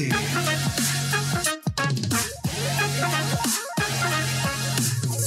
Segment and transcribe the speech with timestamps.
[0.00, 0.28] serie.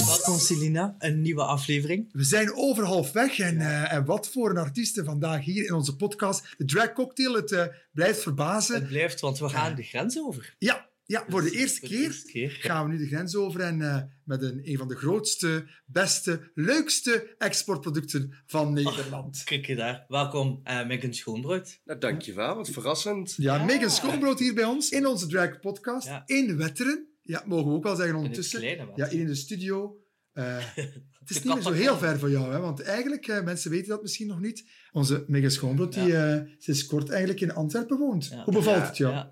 [0.06, 2.10] Welkom Celina, een nieuwe aflevering.
[2.12, 5.96] We zijn over halfweg en, eh, en wat voor een artiesten vandaag hier in onze
[5.96, 6.54] podcast.
[6.58, 8.76] De Drag Cocktail, het eh, blijft verbazen.
[8.76, 10.56] Het blijft, want we gaan de grens over.
[10.58, 12.50] Ja, ja, voor de eerste Voor de keer eerste keer.
[12.50, 16.52] gaan we nu de grens over en eh, met een, een van de grootste, beste,
[16.54, 19.44] leukste exportproducten van Nederland.
[19.44, 20.06] Kijk je daar.
[20.08, 21.80] Welkom, eh Megan Schoonbrood.
[21.86, 22.56] Nou, dankjewel.
[22.56, 23.34] Wat verrassend.
[23.38, 23.64] Ja, Ja.
[23.66, 26.24] Megan Schoonbrood hier bij ons in onze Drag Podcast Ja.
[26.26, 27.08] in Wetteren.
[27.22, 28.60] Ja, mogen we ook wel zeggen In het ondertussen.
[28.60, 28.96] kleine wat.
[28.98, 29.98] Ja, hier in de studio.
[30.34, 30.58] Eh,
[31.20, 32.60] het is niet meer zo heel ver voor jou, hè?
[32.60, 36.86] want eigenlijk, eh, mensen weten dat misschien nog niet, onze Megan Schoonbrood, die eh, sinds
[36.86, 38.28] kort eigenlijk in Antwerpen woont.
[38.28, 38.44] Ja.
[38.44, 39.26] Hoe bevalt Ja, het jou?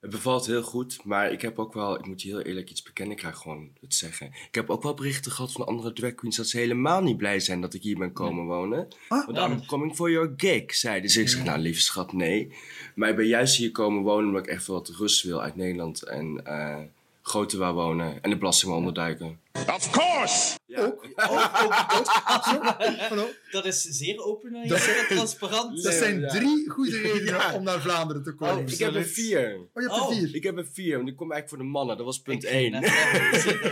[0.00, 2.82] Het bevalt heel goed, maar ik heb ook wel, ik moet je heel eerlijk iets
[2.82, 4.26] bekennen, ik ga gewoon het zeggen.
[4.26, 7.40] Ik heb ook wel berichten gehad van andere drag queens dat ze helemaal niet blij
[7.40, 8.88] zijn dat ik hier ben komen wonen.
[9.08, 9.38] Ah, Want.
[9.38, 11.20] I'm coming for your gig, zeiden ze.
[11.20, 12.52] Ik zeg, nou lieve schat, nee.
[12.94, 16.02] Maar ik ben juist hier komen wonen omdat ik echt wat rust wil uit Nederland
[16.02, 16.82] en eh
[17.28, 19.40] groter wil wonen en de belasting onderduiken.
[19.52, 20.56] Of course!
[20.66, 20.80] Ja.
[20.84, 21.04] Ook,
[23.18, 23.34] ook.
[23.50, 25.82] Dat is zeer open en Dat- zeer transparant.
[25.82, 26.28] Dat zijn Ja.
[26.28, 27.54] drie goede redenen Ja.
[27.54, 28.56] om naar Vlaanderen te komen.
[28.64, 29.54] Oh, ik heb er vier.
[29.56, 30.08] Oh, je hebt er Oh.
[30.12, 30.34] vier.
[30.34, 31.96] Ik heb er vier, want ik kom eigenlijk voor de mannen.
[31.96, 32.72] Dat was punt Ik één.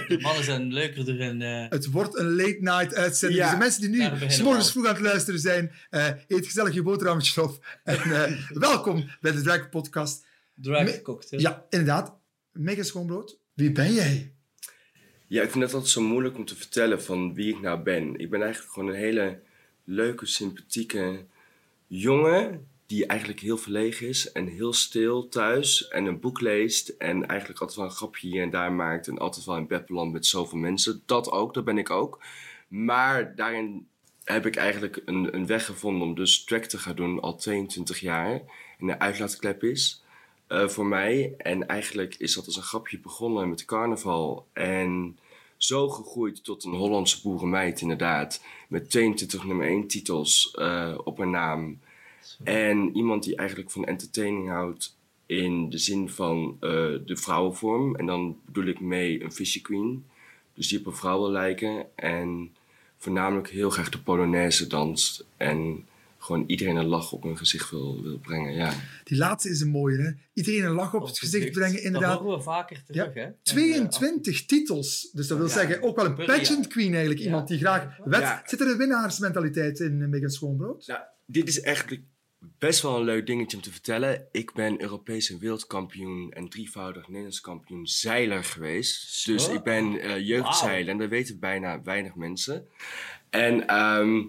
[0.08, 3.40] De mannen zijn leuker en eh Het wordt een late night uitzending.
[3.40, 3.46] Ja.
[3.46, 6.82] Dus de mensen die nu morgens vroeg aan het luisteren zijn, eh, eet gezellig je
[6.82, 7.66] boterhammetje op.
[7.84, 10.24] En eh, welkom bij de Drag Podcast.
[10.54, 11.40] drag Me- cocktail.
[11.42, 12.14] Ja, inderdaad.
[12.52, 13.38] Mega schoonbrood.
[13.56, 14.32] Wie ben jij?
[15.26, 18.16] Ja, ik vind het altijd zo moeilijk om te vertellen van wie ik nou ben.
[18.16, 19.40] Ik ben eigenlijk gewoon een hele
[19.84, 21.24] leuke, sympathieke
[21.86, 27.26] jongen die eigenlijk heel verlegen is en heel stil thuis en een boek leest en
[27.26, 30.12] eigenlijk altijd wel een grapje hier en daar maakt en altijd wel in bed belandt
[30.12, 31.02] met zoveel mensen.
[31.06, 32.22] Dat ook, dat ben ik ook.
[32.68, 33.88] Maar daarin
[34.24, 38.00] heb ik eigenlijk een, een weg gevonden om dus track te gaan doen al 22
[38.00, 38.42] jaar.
[38.78, 40.04] En de uitlaatklep is
[40.46, 41.34] eh, voor mij.
[41.38, 44.46] En eigenlijk is dat als een grapje begonnen met carnaval.
[44.52, 45.18] En
[45.56, 48.42] zo gegroeid tot een Hollandse boerenmeid inderdaad.
[48.68, 51.78] Met 22 nummer 1 titels eh, op haar naam.
[52.44, 54.96] En iemand die eigenlijk van entertaining houdt
[55.26, 56.70] in de zin van eh,
[57.04, 57.96] de vrouwenvorm.
[57.96, 60.04] En dan bedoel ik mee een fishy queen.
[60.54, 61.86] Dus die op een vrouw wil lijken.
[61.94, 62.54] En
[62.96, 65.24] voornamelijk heel graag de Polonaise danst.
[65.36, 65.86] En
[66.26, 68.54] gewoon iedereen een lach op hun gezicht wil, wil brengen.
[68.54, 68.72] Ja.
[69.04, 70.10] Die laatste is een mooie, hè?
[70.32, 72.18] Iedereen een lach op Op het gezicht brengen, Dat inderdaad.
[72.18, 73.26] horen we vaker terug, hè?
[73.42, 75.10] 22 titels.
[75.12, 75.52] Dus dat wil Ja.
[75.52, 77.18] zeggen, ook wel een pageant queen eigenlijk.
[77.20, 77.26] Ja.
[77.26, 78.20] Iemand die graag wet.
[78.20, 78.42] Ja.
[78.46, 80.86] Zit er een winnaarsmentaliteit in uh, Megan Schoonbrood?
[80.86, 82.02] Nou, dit is eigenlijk
[82.58, 84.26] best wel een leuk dingetje om te vertellen.
[84.32, 89.26] Ik ben Europees en wereldkampioen en drievoudig Nederlands kampioen zeiler geweest.
[89.26, 92.66] Dus ik ben eh jeugdzeiler en dat weten bijna weinig mensen.
[93.30, 94.22] En ehm,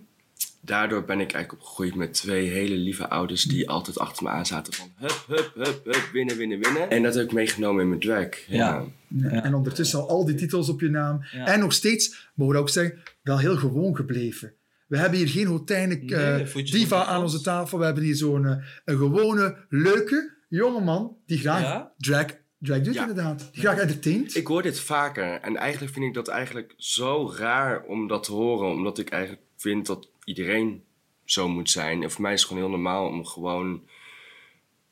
[0.62, 4.46] daardoor ben ik eigenlijk opgegroeid met twee hele lieve ouders die altijd achter me aan
[4.46, 6.90] zaten van hup, hup, hup, hup, winnen, winnen, winnen.
[6.90, 8.28] En dat heb ik meegenomen in mijn drag.
[8.48, 8.84] Ja.
[9.08, 9.44] Ja.
[9.44, 11.20] En ondertussen al al die titels op je naam.
[11.32, 11.46] Ja.
[11.46, 14.54] En nog steeds, mogen we ook zeggen, wel heel gewoon gebleven.
[14.88, 17.80] We hebben hier geen hotijne Nee, eh, diva aan onze tafel.
[17.80, 21.92] We hebben hier zo'n eh, een gewone, leuke jongeman die graag Ja.
[21.98, 22.26] drag,
[22.60, 23.02] drag doet, Ja.
[23.02, 23.50] inderdaad.
[23.52, 24.36] Die graag entertaint.
[24.36, 28.32] Ik hoor dit vaker en eigenlijk vind ik dat eigenlijk zo raar om dat te
[28.32, 30.84] horen, omdat ik eigenlijk vind dat iedereen
[31.26, 32.04] zo moet zijn.
[32.04, 33.82] En voor mij is het gewoon heel normaal om gewoon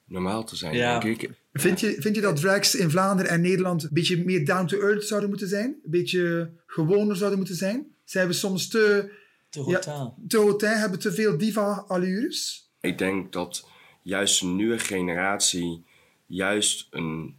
[0.05, 0.99] normaal te zijn, Ja.
[0.99, 1.29] denk ik.
[1.53, 4.79] Vind je, vind je dat drags in Vlaanderen en Nederland een beetje meer down to
[4.79, 5.65] earth zouden moeten zijn?
[5.83, 7.87] Een beetje gewoner zouden moeten zijn?
[8.03, 9.11] Zijn we soms te,
[9.49, 9.65] Te Ja.
[9.65, 10.55] hotel.
[10.57, 12.69] te hebben te veel diva-allures?
[12.81, 13.67] Ik denk dat
[14.01, 15.83] juist een nieuwe generatie
[16.25, 17.35] juist een,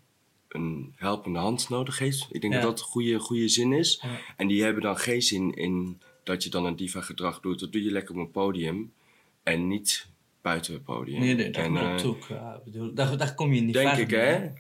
[0.49, 2.27] een helpende hand nodig heeft.
[2.31, 2.61] Ik denk Ja.
[2.61, 4.01] dat dat een goede, goede zin is.
[4.03, 4.19] Ja.
[4.37, 7.61] En die hebben dan geen zin in dat je dan een diva gedrag doet.
[7.61, 8.93] Dat doe je lekker op een podium
[9.43, 10.07] en niet
[10.43, 11.21] buiten het podium.
[11.21, 12.25] Nee, nee, dat en, klopt eh, ook.
[12.29, 14.53] Ja, ik bedoel, daar, daar kom je niet Denk ik, mee, hè?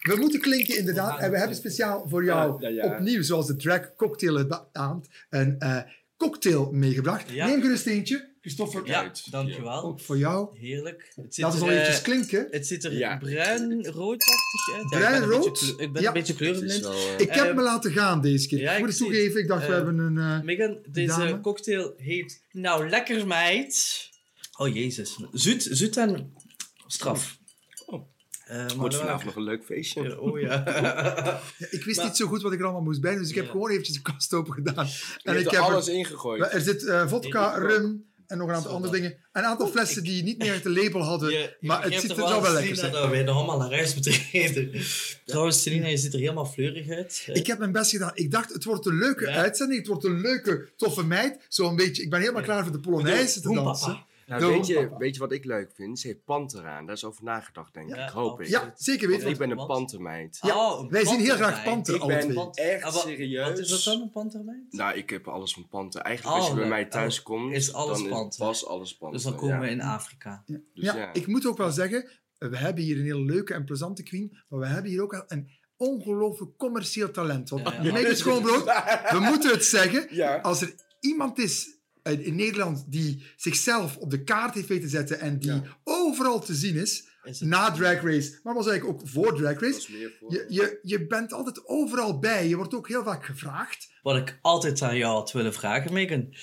[0.00, 1.20] We moeten klinken inderdaad.
[1.20, 2.94] En we hebben speciaal voor jou Ja, ja, ja.
[2.94, 5.80] opnieuw, zoals de drag cocktail het beaamt, een eh,
[6.16, 7.30] cocktail meegebracht.
[7.30, 7.46] Ja.
[7.46, 8.33] Neem gerust eentje.
[8.44, 9.30] Christopher, Ja, Uit.
[9.30, 9.82] dankjewel.
[9.82, 10.58] ook voor jou.
[10.58, 11.12] Heerlijk.
[11.14, 12.46] Het zit Laat er, ons nog eventjes klinken.
[12.50, 13.16] Het ziet er Ja.
[13.16, 14.90] bruin-roodachtig uit.
[14.90, 16.08] Ja, Bruin, ik ben een beetje Ik ben Ja.
[16.08, 16.82] een beetje Het is kleurenblind.
[16.82, 18.60] wel, eh, Ik heb eh, me laten gaan deze keer.
[18.60, 19.12] ja, ik moet ik het het.
[19.12, 20.18] toegeven, ik dacht, we Eh, hebben een...
[20.18, 21.40] eh, Megan, deze Dame.
[21.40, 24.08] cocktail heet Nou Lekker Meid.
[24.56, 25.18] Oh jezus.
[25.32, 26.32] Zoet, zoet en
[26.86, 27.38] straf.
[28.48, 30.20] Maar Wordt vanavond nog een leuk feestje.
[30.20, 30.62] Oh ja.
[30.66, 33.34] ja, ik wist maar- niet zo goed wat ik er allemaal moest bij dus ik
[33.34, 33.50] heb Ja.
[33.50, 34.86] gewoon eventjes de kast open gedaan.
[34.86, 34.92] Je
[35.22, 36.52] En ik er heb er- alles ingegooid.
[36.52, 39.02] er zit eh, vodka, rum en nog een aantal Zo andere dan.
[39.02, 39.18] dingen.
[39.32, 42.16] Een aantal flessen die niet meer een label hadden, Je- je maar het ziet er
[42.16, 44.70] zo wel lekker dat wij nog allemaal naar huis moeten eten.
[45.24, 47.28] Trouwens, Selina, je ziet er helemaal fleurig uit.
[47.32, 48.10] Ik heb mijn best gedaan.
[48.14, 49.34] Ik dacht, het wordt een leuke Ja.
[49.34, 49.78] uitzending.
[49.78, 51.38] Het wordt een leuke, toffe meid.
[51.48, 52.46] Zo'n beetje, ik ben helemaal Ja.
[52.46, 53.86] klaar voor de Polonaise te dansen.
[53.88, 54.06] papa.
[54.26, 54.50] Nou, Doe.
[54.50, 55.98] weet, je, weet je wat ik leuk vind?
[55.98, 56.86] Ze heeft panter aan.
[56.86, 58.08] Daar is over nagedacht, denk ik.
[58.08, 58.46] Hoop ik.
[58.46, 59.28] Ja, zeker weten.
[59.28, 60.38] ik ben een pantermeid.
[60.40, 63.48] Ja, Oh, een wij zien heel graag panter, Ik ben echt Ah, wat- serieus.
[63.48, 64.62] Wat is dat dan, een pantermeid?
[64.70, 66.00] Nou, ik heb alles van panter.
[66.00, 68.44] Eigenlijk Oh, als je bij mij thuis Oh, komt, is alles dan panter.
[68.46, 69.16] was alles panter.
[69.18, 69.60] Dus dan komen ja.
[69.60, 70.42] we in Afrika.
[70.46, 70.58] Ja.
[70.74, 71.12] Dus ja, ja.
[71.12, 74.60] ik moet ook wel zeggen, we hebben hier een hele leuke en plezante queen, maar
[74.60, 77.48] we hebben hier ook een ongelooflijk commercieel talent.
[77.48, 78.14] Want Ja, ja.
[78.24, 78.64] Schoonbrood,
[79.10, 80.36] we moeten het zeggen, Ja.
[80.36, 85.38] als er iemand is in Nederland die zichzelf op de kaart heeft weten zetten en
[85.38, 85.62] die Ja.
[85.84, 87.04] overal te zien is,
[87.40, 90.32] na Drag Race, maar was eigenlijk ook voor Drag Race, voor.
[90.32, 92.48] je, je, je bent altijd overal bij.
[92.48, 93.92] Je wordt ook heel vaak gevraagd.
[94.02, 96.34] Wat ik altijd aan jou had willen vragen, Megan.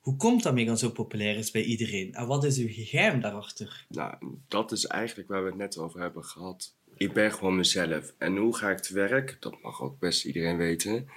[0.00, 2.14] Hoe komt dat Megan zo populair is bij iedereen?
[2.14, 3.86] En wat is uw geheim daarachter?
[3.88, 4.14] Nou,
[4.48, 6.74] dat is eigenlijk waar we het net over hebben gehad.
[6.96, 8.12] Ik ben gewoon mezelf.
[8.18, 9.36] En hoe ga ik te werk?
[9.40, 11.08] Dat mag ook best iedereen weten.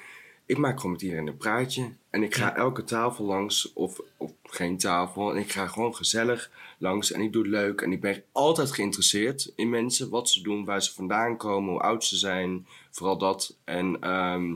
[0.48, 1.90] Ik maak gewoon met iedereen een praatje.
[2.10, 5.32] En ik ga elke tafel langs, of, of geen tafel.
[5.32, 7.12] En ik ga gewoon gezellig langs.
[7.12, 7.82] En ik doe het leuk.
[7.82, 10.10] En ik ben altijd geïnteresseerd in mensen.
[10.10, 12.66] Wat ze doen, waar ze vandaan komen, hoe oud ze zijn.
[12.92, 13.58] Vooral dat.
[13.64, 14.56] En ehm,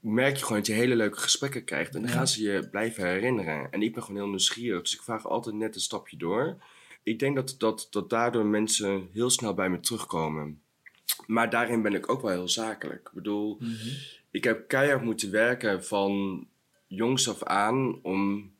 [0.00, 1.94] merk je gewoon dat je hele leuke gesprekken krijgt.
[1.94, 2.16] En dan Ja.
[2.16, 3.72] gaan ze je blijven herinneren.
[3.72, 4.82] En ik ben gewoon heel nieuwsgierig.
[4.82, 6.56] Dus ik vraag altijd net een stapje door.
[7.02, 10.60] Ik denk dat, dat, dat daardoor mensen heel snel bij me terugkomen.
[11.26, 13.00] Maar daarin ben ik ook wel heel zakelijk.
[13.06, 13.58] Ik bedoel,
[14.30, 16.46] ik heb keihard moeten werken van
[16.86, 18.52] jongs af aan om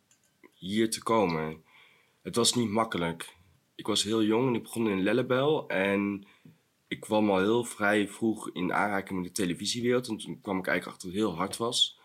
[0.55, 1.63] hier te komen.
[2.23, 3.37] Het was niet makkelijk.
[3.75, 5.69] Ik was heel jong en ik begon in Lellebel.
[5.69, 6.27] En
[6.89, 10.09] ik kwam al heel vrij vroeg in aanraking met de televisiewereld.
[10.09, 11.99] En toen kwam ik eigenlijk achter dat het heel hard was.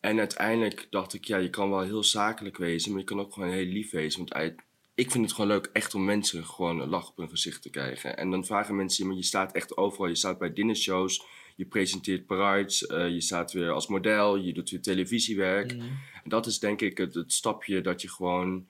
[0.00, 3.32] En uiteindelijk dacht ik, ja, je kan wel heel zakelijk wezen, maar je kan ook
[3.32, 4.18] gewoon heel lief wezen.
[4.18, 4.54] Want
[4.94, 7.70] ik vind het gewoon leuk echt om mensen gewoon een lach op hun gezicht te
[7.70, 8.16] krijgen.
[8.16, 10.08] En dan vragen mensen, maar je staat echt overal.
[10.08, 11.24] Je staat bij dinnershows,
[11.56, 15.76] je presenteert parades, eh, je staat weer als model, je doet weer televisiewerk.
[15.76, 15.86] Mhm.
[16.24, 18.66] En dat is denk ik het, het stapje dat je gewoon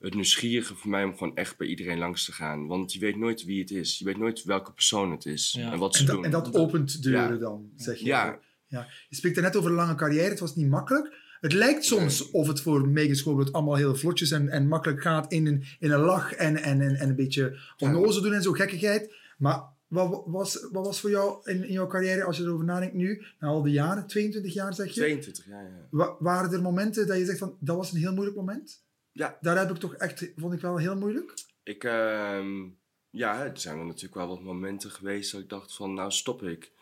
[0.00, 2.66] het nieuwsgierige voor mij om gewoon echt bij iedereen langs te gaan.
[2.66, 3.98] Want je weet nooit wie het is.
[3.98, 5.72] Je weet nooit welke persoon het is Ja.
[5.72, 6.24] en wat ze En, dat- doen.
[6.24, 7.36] en dat opent deuren Ja.
[7.38, 8.04] dan, zeg je.
[8.04, 8.38] Ja.
[8.66, 8.86] ja.
[9.08, 10.28] Je spreekt er net over een lange carrière.
[10.28, 11.18] Het was niet makkelijk.
[11.40, 15.32] Het lijkt soms of het voor Megan Schoolbrood allemaal heel vlotjes en, en makkelijk gaat
[15.32, 18.52] in een, in een lach en, en, en, en een beetje onnozel doen en zo
[18.52, 19.14] gekkigheid.
[19.38, 22.94] Maar wat was, wat was voor jou in, in jouw carrière, als je erover nadenkt
[22.94, 25.86] nu, na al die jaren, 22 jaar zeg je, 22, ja, ja.
[25.90, 28.84] wa- waren er momenten dat je zegt van, dat was een heel moeilijk moment?
[29.12, 29.38] Ja.
[29.40, 31.34] Daar heb ik toch echt, vond ik wel heel moeilijk.
[31.62, 32.68] Ik, ehm,
[33.10, 36.42] ja, er zijn er natuurlijk wel wat momenten geweest dat ik dacht van, nou stop
[36.42, 36.72] ik.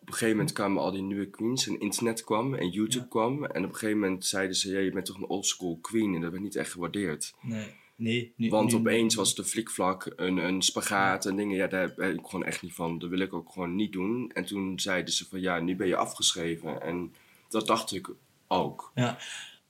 [0.00, 3.08] Op een gegeven moment kwamen al die nieuwe queens en internet kwam en YouTube Ja.
[3.10, 3.44] kwam.
[3.44, 6.20] En op een gegeven moment zeiden ze, ja, je bent toch een oldschool queen en
[6.20, 7.34] dat werd niet echt gewaardeerd.
[7.42, 7.74] Nee.
[7.96, 8.32] Nee.
[8.36, 12.14] Nu, Want nu- opeens was de flikvlak, een, een spagaat en dingen, ja, daar ben
[12.18, 12.98] ik gewoon echt niet van.
[12.98, 14.30] Dat wil ik ook gewoon niet doen.
[14.34, 16.82] En toen zeiden ze van, ja, nu ben je afgeschreven.
[16.82, 17.12] En
[17.48, 18.10] dat dacht ik
[18.48, 18.92] ook.
[18.94, 19.18] Ja.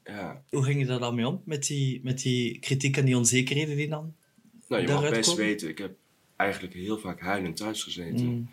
[0.05, 0.43] Ja.
[0.51, 1.43] Hoe ging je daar dan mee om?
[1.45, 4.15] Met die, met die kritiek en die onzekerheden die dan?
[4.69, 5.45] Nou, je mag best komen?
[5.45, 5.97] weten, ik heb
[6.37, 8.27] eigenlijk heel vaak huilend thuis gezeten.
[8.27, 8.51] Mm.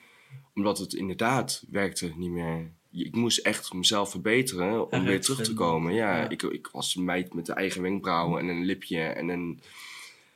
[0.56, 2.72] Omdat het inderdaad werkte niet meer.
[2.92, 5.94] Ik moest echt mezelf verbeteren om weer terug te komen.
[5.94, 6.30] Ja, Ja.
[6.30, 9.62] Ik, ik was een meid met de eigen wenkbrauwen en een lipje en een...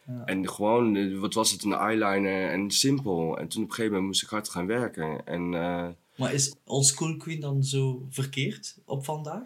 [0.07, 0.25] Ja.
[0.25, 3.37] En gewoon, eh, wat was het, een eyeliner en simpel.
[3.37, 5.25] En toen op een gegeven moment moest ik hard gaan werken.
[5.25, 9.43] En eh, Maar is Old School Queen dan zo verkeerd op vandaag?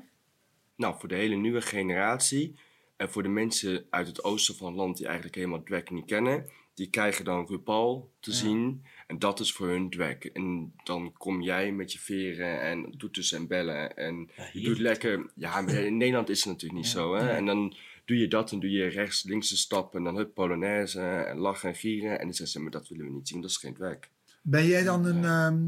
[0.79, 2.55] nou, voor de hele nieuwe generatie...
[2.97, 6.05] en voor de mensen uit het oosten van het land die eigenlijk helemaal drag niet
[6.05, 6.49] kennen...
[6.73, 8.83] die krijgen dan RuPaul te zien.
[9.09, 10.17] En dat is voor hun drag.
[10.33, 13.95] En dan kom jij met je veren en toeters en bellen.
[13.97, 15.25] En Ja, je doet lekker...
[15.35, 16.97] Ja, maar in Nederland is het natuurlijk niet Ja.
[16.99, 17.29] zo, hè.
[17.29, 17.75] En dan
[18.05, 19.95] doe je dat en doe je rechts, links een stap...
[19.95, 22.11] en dan hup, polonaise en lachen en gieren.
[22.19, 23.97] En dan zeggen ze, maar dat willen we niet zien, dat is geen drag.
[24.41, 25.23] Ben jij dan een...
[25.23, 25.67] ehm,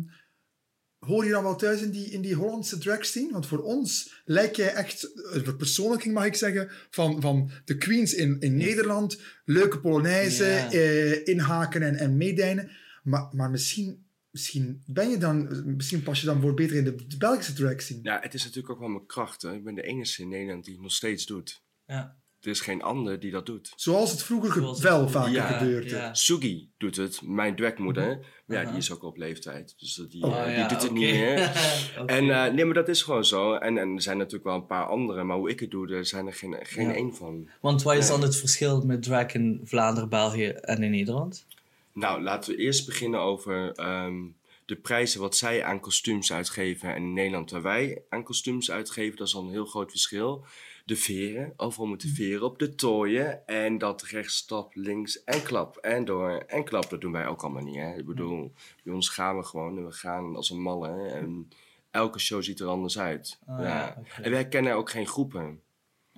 [1.00, 3.32] hoor je dan wel thuis in die, in die Hollandse drag scene?
[3.32, 8.14] Want voor ons lijkt jij echt, een verpersoonlijking mag ik zeggen, van, van de queens
[8.14, 9.22] in, in Nederland.
[9.46, 10.72] Leuke Polonaise, Ja.
[10.72, 12.72] eh, inhaken en, en meedijnen.
[13.02, 15.64] Maar, maar misschien, misschien ben je dan...
[15.76, 18.00] Misschien pas je dan voor beter in de, de Belgische drag scene.
[18.04, 19.42] Ja, het is natuurlijk ook wel mijn kracht.
[19.42, 19.54] Hè.
[19.54, 21.62] Ik ben de enige in Nederland die het nog steeds doet.
[21.88, 22.20] Ja.
[22.42, 23.74] Er is geen ander die dat doet.
[23.76, 25.90] Zoals het vroeger ge- Zoals het wel vaker Ja, gebeurde.
[25.90, 26.14] ja.
[26.14, 28.26] Sugi doet het, mijn dragmoeder.
[28.46, 29.76] Maar ja, die is ook op leeftijd.
[29.78, 31.38] Dus die, Oh, eh, die ja, doet het niet meer.
[32.06, 33.54] En eh, nee, maar dat is gewoon zo.
[33.54, 35.24] En, en er zijn natuurlijk wel een paar andere.
[35.24, 36.94] Maar hoe ik het doe, er zijn er geen, geen Ja.
[36.94, 37.50] één van.
[37.62, 41.46] Want wat is dan het verschil met drag in Vlaanderen, België en in Nederland?
[41.94, 44.24] Nou, laten we eerst beginnen over ehm,
[44.66, 46.90] de prijzen wat zij aan kostuums uitgeven.
[46.90, 50.46] En in Nederland waar wij aan kostuums uitgeven, dat is al een heel groot verschil.
[50.86, 53.48] De veren, overal moeten veren op de tooien.
[53.48, 55.78] En dat rechtsstap, links en klap.
[55.78, 57.76] En door en klap, dat doen wij ook allemaal niet.
[57.76, 57.98] Hè?
[57.98, 61.10] Ik bedoel, bij ons gaan we gewoon en we gaan als een malle.
[61.10, 61.50] En
[61.92, 63.40] elke show ziet er anders uit.
[63.46, 64.02] Ah, ja.
[64.22, 65.62] En wij kennen ook geen groepen.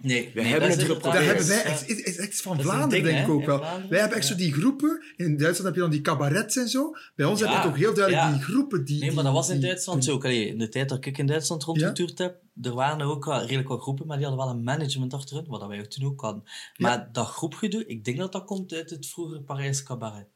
[0.01, 1.13] Nee, We nee, hebben het is geprobeerd.
[1.13, 3.59] Dat inderdaad- hebben wij, is- het is echt van Vlaanderen ding, denk ik ook wel.
[3.89, 6.91] Wij hebben echt zo die groepen, in Duitsland heb je dan die cabarets en zo.
[7.15, 8.31] Bij ons Ja, heb je toch heel duidelijk ja.
[8.33, 8.99] die groepen die...
[8.99, 10.13] Nee, maar dat was in die- Duitsland zo.
[10.13, 10.23] ook.
[10.25, 13.67] Allee, in de tijd dat ik in Duitsland rondgetoerd heb, er waren ook wel redelijk
[13.67, 16.43] wat groepen, maar die hadden wel een management achterin, wat wij ook toen ook hadden.
[16.77, 20.27] Maar dat groepgedoe, ik denk dat dat komt uit het vroegere Parijs cabaret.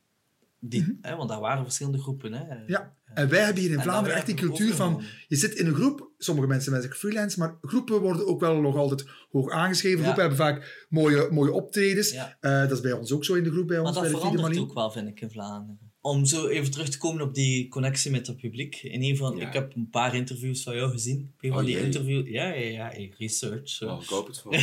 [0.60, 2.34] Die, hè, want daar waren verschillende groepen.
[2.34, 2.44] Hè.
[2.44, 2.72] Mhm.
[2.72, 5.02] Ja, en wij hebben hier in En Vlaanderen dat echt die cultuur van...
[5.28, 8.76] Je zit in een groep, sommige mensen zijn freelance, maar groepen worden ook wel nog
[8.76, 9.98] altijd hoog aangeschreven.
[9.98, 10.04] Ja.
[10.04, 12.12] Groepen hebben vaak mooie, mooie optredens.
[12.12, 12.38] Ja.
[12.40, 14.10] Eh, dat is bij ons ook zo in de groep, bij Maar ons, dat de
[14.10, 15.87] Fiede verandert ook wel, vind ik, in Vlaanderen.
[16.08, 18.76] Om zo even terug te komen op die connectie met het publiek.
[18.76, 19.48] In een van, Ja.
[19.48, 21.34] Ik heb een paar interviews van jou gezien.
[21.40, 22.28] Een van Oh, die interviews...
[22.28, 23.82] Ja, ja, ja, research.
[23.82, 24.54] Oh, ik hoop het van.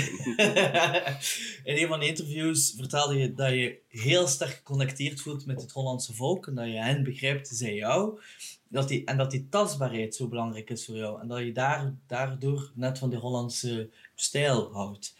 [1.70, 5.72] in een van de interviews vertelde je dat je heel sterk geconnecteerd voelt met het
[5.72, 8.20] Hollandse volk en dat je hen begrijpt, zij jou.
[8.68, 11.20] Dat die, en dat die tastbaarheid zo belangrijk is voor jou.
[11.20, 15.14] En dat je daar, daardoor net van die Hollandse stijl houdt.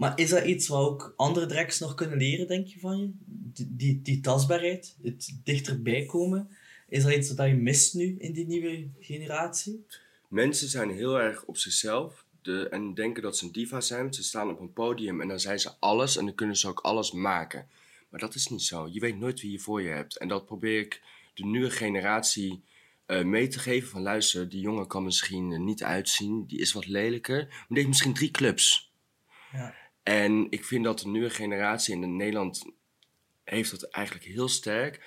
[0.00, 3.10] Maar is dat iets wat ook andere dreks nog kunnen leren, denk je, van je?
[3.26, 6.48] Die, die, die tastbaarheid, het dichterbij komen.
[6.88, 9.86] Is dat iets dat je mist nu in die nieuwe generatie?
[10.28, 14.14] Mensen zijn heel erg op zichzelf de, en denken dat ze een diva zijn.
[14.14, 16.80] Ze staan op een podium en dan zijn ze alles en dan kunnen ze ook
[16.80, 17.68] alles maken.
[18.08, 18.88] Maar dat is niet zo.
[18.92, 20.16] Je weet nooit wie je voor je hebt.
[20.16, 21.02] En dat probeer ik
[21.34, 22.62] de nieuwe generatie
[23.06, 23.88] eh, mee te geven.
[23.88, 26.46] Van luister, die jongen kan misschien er niet uitzien.
[26.46, 27.46] Die is wat lelijker.
[27.46, 28.92] Maar die heeft misschien drie clubs.
[29.52, 29.88] Ja.
[30.10, 32.64] En ik vind dat de nieuwe generatie in Nederland
[33.44, 35.00] heeft dat eigenlijk heel sterk.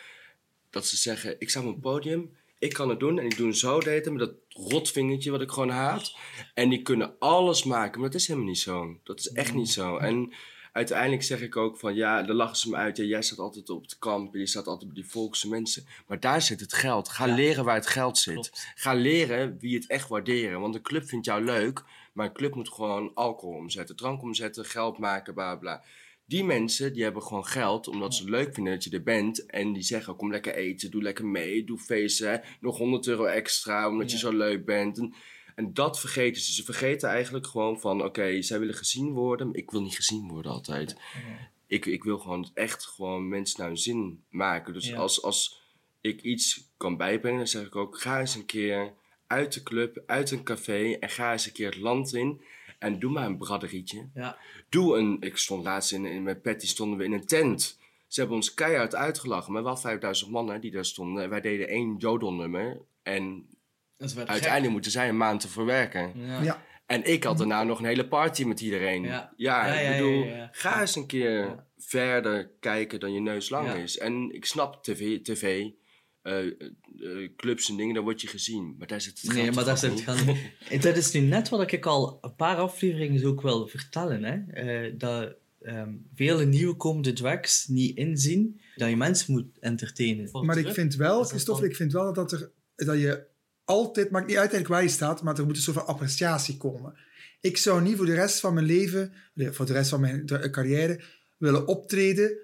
[0.70, 3.20] Dat ze zeggen, ik sta op een podium, ik kan het doen.
[3.20, 4.34] En ik doe zo daten met dat
[4.72, 6.16] rotvingertje wat ik gewoon haat.
[6.54, 9.00] En die kunnen alles maken, maar dat is helemaal niet zo.
[9.04, 9.98] Dat is echt niet zo.
[9.98, 10.34] En
[10.72, 12.98] uiteindelijk zeg ik ook van, ja, dan lachen ze me uit.
[12.98, 15.86] Ja, jij staat altijd op het kamp je staat altijd bij die volkse mensen.
[16.08, 17.10] Maar daar zit het geld.
[17.10, 17.36] Ga Ja.
[17.36, 18.34] leren waar het geld zit.
[18.34, 18.68] Klopt.
[18.76, 20.60] Ga leren wie het echt waarderen.
[20.60, 24.66] Want een club vindt jou leuk, maar een club moet gewoon alcohol omzetten, drank omzetten,
[24.66, 25.84] geld maken, bla bla.
[26.26, 29.46] Die mensen die hebben gewoon geld omdat ze leuk vinden dat je er bent.
[29.46, 32.42] En die zeggen: kom lekker eten, doe lekker mee, doe feesten.
[32.60, 34.98] Nog 100 euro extra omdat je zo leuk bent.
[34.98, 35.14] En,
[35.56, 36.54] en dat vergeten ze.
[36.54, 39.48] Ze vergeten eigenlijk gewoon van: oké, zij willen gezien worden.
[39.48, 40.96] maar ik wil niet gezien worden altijd.
[41.68, 44.74] Ik, ik wil gewoon echt gewoon mensen naar hun zin maken.
[44.74, 44.98] Dus Ja.
[44.98, 45.62] als, als
[46.02, 48.94] ik iets kan bijbrengen, dan zeg ik ook: ga eens een keer
[49.34, 52.42] uit de club, uit een café en ga eens een keer het land in.
[52.80, 54.10] En doe maar een braderietje.
[54.14, 54.38] Ja.
[54.70, 55.18] Doe een.
[55.20, 57.80] Ik stond laatst in, in met Patty stonden we in een tent.
[58.08, 61.24] Ze hebben ons keihard uitgelachen, maar wel 5000 mannen die daar stonden.
[61.24, 62.82] En wij deden één jodelnummer.
[63.04, 63.48] En
[64.26, 66.12] uiteindelijk moeten zij een maand te verwerken.
[66.16, 66.42] Ja.
[66.42, 66.64] Ja.
[66.86, 69.04] En ik had daarna nog een hele party met iedereen.
[69.04, 69.34] Ja.
[69.38, 70.50] Ja, Ja, ja, ik bedoel, ja, ja, ja.
[70.52, 71.66] ga eens een keer Ja.
[71.78, 73.74] verder kijken dan je neus lang Ja.
[73.74, 73.98] is.
[73.98, 75.70] En ik snap tv, tv
[76.24, 78.76] eh, eh, clubs en dingen, daar word je gezien.
[78.78, 79.92] Maar daar zit het Nee, maar is niet?
[79.92, 80.38] het gaan.
[80.70, 84.24] En dat is nu net wat ik al een paar afleveringen zo ook wil vertellen.
[84.24, 84.52] Hè?
[84.62, 90.30] Eh, dat ehm, vele nieuwe komende drags niet inzien dat je mensen moet entertainen.
[90.46, 93.24] Maar ik vind wel, Christophe, dan- ik vind wel dat, er, dat je
[93.64, 96.94] altijd, maakt niet uit waar je staat, maar er moet een soort van appreciatie komen.
[97.42, 101.02] Ik zou niet voor de rest van mijn leven, voor de rest van mijn carrière,
[101.38, 102.38] willen optreden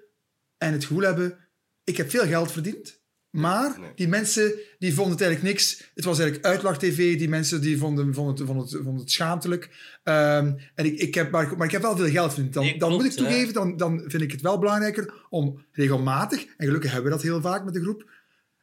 [0.58, 1.38] en het gevoel hebben,
[1.84, 2.99] ik heb veel geld verdiend,
[3.30, 3.90] maar Nee.
[3.94, 5.90] die mensen die vonden het eigenlijk niks.
[5.94, 9.70] Het was eigenlijk uitlacht-tv, die mensen die vonden, vonden, het, vonden, het, vonden het schaamtelijk.
[10.02, 12.54] Ehm, en ik, ik heb, maar, maar ik heb wel veel geld verdiend.
[12.54, 16.46] Dan, Nee, dan moet ik toegeven, dan, dan vind ik het wel belangrijker om regelmatig,
[16.56, 18.10] en gelukkig hebben we dat heel vaak met de groep,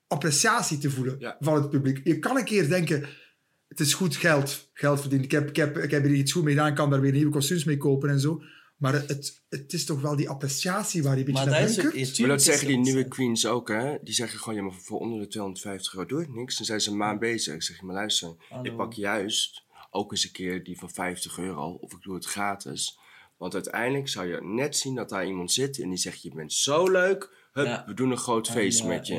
[0.07, 1.37] appreciatie te voelen Ja.
[1.39, 1.99] van het publiek.
[2.03, 3.05] Je kan een keer denken,
[3.67, 5.23] het is goed geld, geld verdiend.
[5.23, 7.31] Ik heb, ik heb, ik heb hier iets goed mee gedaan, kan daar weer nieuwe
[7.31, 8.41] kostuums mee kopen en zo.
[8.77, 11.93] Maar het, het is toch wel die appreciatie waar je een beetje Maar naar hunkert.
[11.93, 13.97] is zeggen die nieuwe queens ook, hè?
[14.01, 16.57] Die zeggen gewoon, ja, maar voor onder de 250 euro doe ik niks.
[16.57, 17.53] Dan zijn ze een maand bezig.
[17.53, 18.63] Ik zeg, maar luister, Hallo.
[18.63, 21.77] ik pak juist ook eens een keer die van 50 euro.
[21.81, 22.99] Of ik doe het gratis.
[23.37, 26.53] Want uiteindelijk zou je net zien dat daar iemand zit en die zegt, je bent
[26.53, 27.46] zo leuk.
[27.57, 29.15] Hup, we doen een groot feest met je.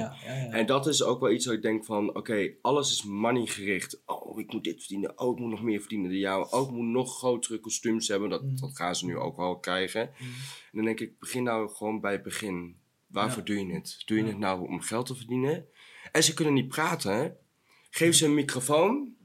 [0.51, 4.03] En dat is ook wel iets dat ik denk van, oké, alles is money gericht.
[4.07, 5.19] Oh, ik moet dit verdienen.
[5.19, 6.47] Oh, ik moet nog meer verdienen dan jou.
[6.51, 8.31] Oh, ik moet nog grotere kostuums hebben.
[8.31, 8.57] Dat, Mm.
[8.61, 10.01] dat gaan ze nu ook wel krijgen.
[10.01, 12.77] En dan denk ik, begin nou gewoon bij het begin.
[13.07, 14.03] Waarvoor doe je het?
[14.07, 15.67] Doe je het nou om geld te verdienen?
[16.13, 17.37] En ze kunnen niet praten.
[17.91, 19.17] Geef ze een microfoon.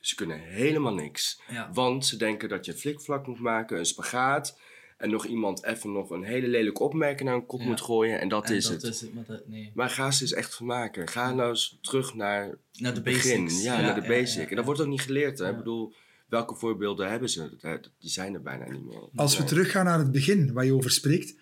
[0.00, 1.42] Ze kunnen helemaal niks.
[1.50, 1.70] Ja.
[1.72, 4.60] Want ze denken dat je een flikvlak moet maken, een spagaat.
[4.98, 7.66] En nog iemand even nog een hele lelijke opmerking naar een kop Ja.
[7.66, 8.20] moet gooien.
[8.20, 8.94] En dat En is dat het.
[8.94, 9.14] is het.
[9.14, 9.70] Maar dat, nee.
[9.74, 11.08] Maar ga ze eens echt van maken.
[11.08, 13.44] Ga nou eens terug naar Naar de het begin.
[13.44, 13.62] basics.
[13.62, 14.42] Ja, naar de ja, basic.
[14.42, 15.38] ja, En dat wordt ook niet geleerd.
[15.38, 15.44] Hè?
[15.44, 15.50] Ja.
[15.50, 15.94] Ik bedoel,
[16.28, 17.56] welke voorbeelden hebben ze?
[17.98, 19.08] Die zijn er bijna niet meer.
[19.14, 21.34] Als we teruggaan naar het begin waar je over spreekt,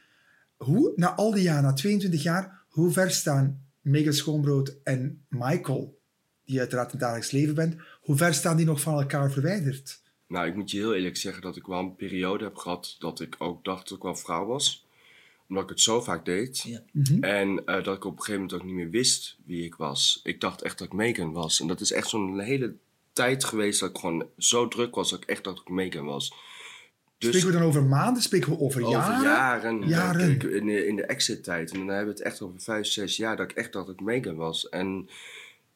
[0.57, 6.01] hoe, na al die jaren, na 22 jaar, hoe ver staan Megan Schoonbrood en Michael,
[6.45, 10.02] die uiteraard in het dagelijks leven bent, hoe ver staan die nog van elkaar verwijderd?
[10.33, 13.21] Nou, ik moet je heel eerlijk zeggen dat ik wel een periode heb gehad dat
[13.21, 14.87] ik ook dacht dat ik wel vrouw was.
[15.49, 16.63] Omdat ik het zo vaak deed.
[16.63, 16.83] Ja.
[16.93, 17.25] Mhm.
[17.25, 20.21] En eh, dat ik op een gegeven moment ook niet meer wist wie ik was.
[20.25, 21.61] Ik dacht echt dat ik Megan was.
[21.61, 22.75] En dat is echt zo'n hele
[23.13, 26.05] tijd geweest dat ik gewoon zo druk was dat ik echt dacht dat ik Megan
[26.05, 26.33] was.
[27.19, 28.23] Dus Spreken we dan over maanden?
[28.23, 29.23] Spreken we over, over jaren?
[29.23, 29.89] jaren.
[29.89, 30.31] Jaren.
[30.31, 31.71] Ik- in, de, in de exit-tijd.
[31.73, 33.95] En dan hebben we het echt over vijf, zes jaar dat ik echt dacht dat
[33.95, 34.69] ik Megan was.
[34.69, 35.09] En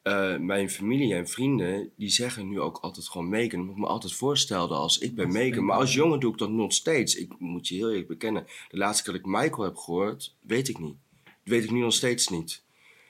[0.07, 3.59] eh, mijn familie en vrienden, die zeggen nu ook altijd gewoon Megan.
[3.59, 5.65] Omdat ik me altijd voorstelde als ik ben Megan.
[5.65, 7.15] Maar als jongen doe ik dat nog steeds.
[7.15, 8.45] Ik moet je heel eerlijk bekennen.
[8.69, 10.95] De laatste keer dat ik Michael heb gehoord, weet ik niet.
[11.23, 12.63] Dat weet ik nu nog steeds niet.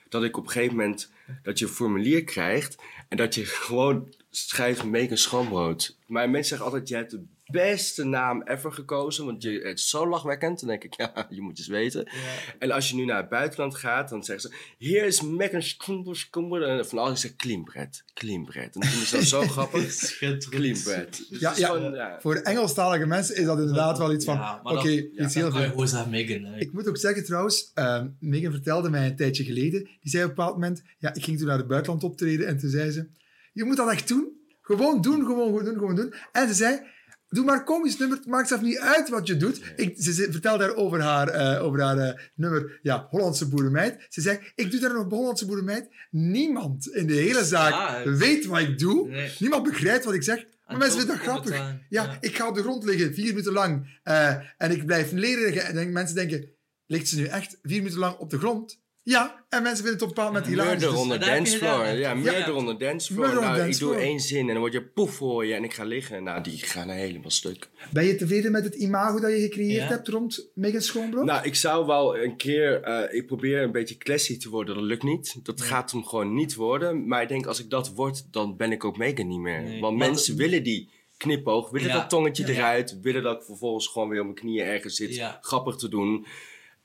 [0.08, 1.12] Dat ik op een gegeven moment,
[1.42, 5.96] dat je een formulier krijgt en dat je gewoon schrijft Megan Schoonbrood.
[6.06, 9.88] Maar mensen zeggen altijd, je hebt de beste naam ever gekozen, want je, het is
[9.88, 10.60] zo lachwekkend.
[10.60, 12.10] Dan denk ik, ja, je moet eens weten.
[12.58, 14.56] En als je nu naar het buitenland gaat, dan zeggen ze...
[14.78, 16.62] Hier is Megan Schoonbrood.
[16.62, 18.02] En van alles zegt Cleanbread.
[18.14, 18.74] Cleanbread.
[18.74, 19.92] En dat vinden ze dan zo grappig.
[19.92, 20.48] Schitterend.
[20.48, 21.22] Cleanbread.
[21.30, 21.66] Dus Ja, is ja.
[21.68, 22.18] gewoon, ja.
[22.20, 24.40] Voor Engelstalige mensen is dat inderdaad wel iets van...
[24.62, 24.94] Oké, dat-
[25.26, 25.68] iets heel veel.
[25.68, 26.44] gewoon zeggen Megan.
[26.44, 26.58] hè.
[26.58, 30.28] Ik moet ook zeggen trouwens, ehm, Megan vertelde mij een tijdje geleden, die zei op
[30.28, 33.08] een bepaald moment, ja, ik ging toen naar het buitenland optreden en toen zei ze,
[33.52, 34.36] je moet dat echt doen.
[34.62, 36.14] Gewoon doen, gewoon, gewoon doen, gewoon doen.
[36.32, 36.80] En ze zei,
[37.28, 39.60] doe maar komisch nummer, het maakt zelf niet uit wat je doet.
[39.76, 44.06] Ik, ze, ze vertelde daar over haar, eh, over haar eh, nummer, ja, Hollandse boerenmeid.
[44.08, 45.88] Ze zei, ik doe daar nog Hollandse boerenmeid.
[46.10, 49.08] Niemand in de hele zaak Ah, weet wat ik doe.
[49.08, 49.32] Nee.
[49.38, 50.36] Niemand begrijpt wat ik zeg.
[50.36, 51.56] Maar En mensen vinden dat grappig.
[51.56, 52.16] Ja, Ja.
[52.20, 54.00] ik ga op de grond liggen, vier minuten lang.
[54.02, 55.64] eh, en ik blijf leren.
[55.64, 56.48] En dan mensen denken,
[56.86, 58.80] ligt ze nu echt vier minuten lang op de grond?
[59.08, 60.72] Ja, en mensen vinden het op een bepaald moment hilarisch.
[60.72, 61.70] Murder Dus- on the dat heb je dance floor.
[61.72, 61.92] gedaan, hè?
[61.92, 62.14] Ja, Ja.
[62.14, 63.26] murder on the dance floor.
[63.26, 64.04] Murder on the Nou, dance ik doe floor.
[64.08, 66.22] één zin en dan word je poef voor je en ik ga liggen.
[66.22, 67.68] Nou, die gaan helemaal stuk.
[67.92, 69.88] Ben je tevreden met het imago dat je gecreëerd Ja.
[69.88, 71.24] hebt rond Megan Schoonbrood?
[71.24, 72.82] Nou, ik zou wel een keer...
[72.82, 74.74] eh, ik probeer een beetje classy te worden.
[74.74, 75.36] Dat lukt niet.
[75.42, 77.06] Dat gaat hem gewoon niet worden.
[77.06, 79.62] Maar ik denk, als ik dat word, dan ben ik ook Megan niet meer.
[79.62, 79.80] Nee.
[79.80, 81.94] Want mensen willen die knipoog, willen Ja.
[81.94, 82.52] dat tongetje Ja.
[82.52, 85.38] eruit, willen dat ik vervolgens gewoon weer op mijn knieën ergens zit, Ja.
[85.42, 86.26] grappig te doen.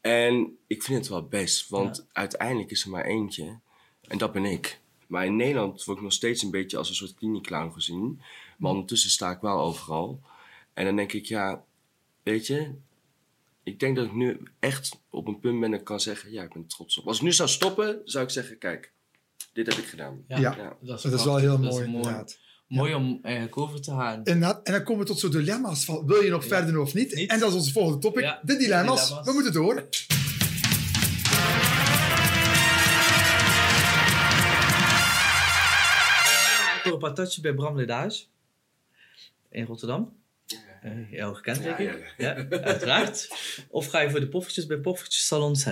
[0.04, 3.60] En ik vind het wel best, want uiteindelijk is er maar eentje.
[4.08, 4.80] En dat ben ik.
[5.08, 8.22] Maar in Nederland word ik nog steeds een beetje als een soort kliniekclown gezien.
[8.58, 10.22] Maar ondertussen sta ik wel overal.
[10.74, 11.64] En dan denk ik, ja,
[12.24, 12.72] weet je,
[13.64, 16.44] ik denk dat ik nu echt op een punt ben dat ik kan zeggen, ja,
[16.44, 17.08] ik ben trots op.
[17.08, 18.92] Als ik nu zou stoppen, zou ik zeggen, kijk,
[19.54, 20.24] dit heb ik gedaan.
[20.28, 20.56] Ja, Ja.
[20.56, 20.78] Ja.
[20.80, 21.98] dat is, dat is wel heel Dat is mooi, mooi.
[21.98, 22.40] inderdaad.
[22.74, 24.18] Mooi om eigenlijk over te gaan.
[24.24, 24.60] Inderdaad.
[24.64, 26.48] En dan komen we tot zo'n dilemma's van, wil je nog Ja.
[26.48, 27.16] verder of niet?
[27.16, 27.30] Niet.
[27.30, 29.02] En dat is ons volgende topic, Ja, de dilemma's.
[29.08, 29.26] dilemma's.
[29.28, 29.88] We moeten door.
[36.84, 38.24] Voor een patatje bij Bram Ledage
[39.50, 40.16] in Rotterdam.
[40.82, 42.14] Eh heel gekend, denk Ja, ik.
[42.18, 43.28] Ja, uiteraard.
[43.70, 45.66] Of ga je voor de poffertjes bij Poffertjes Salon Z?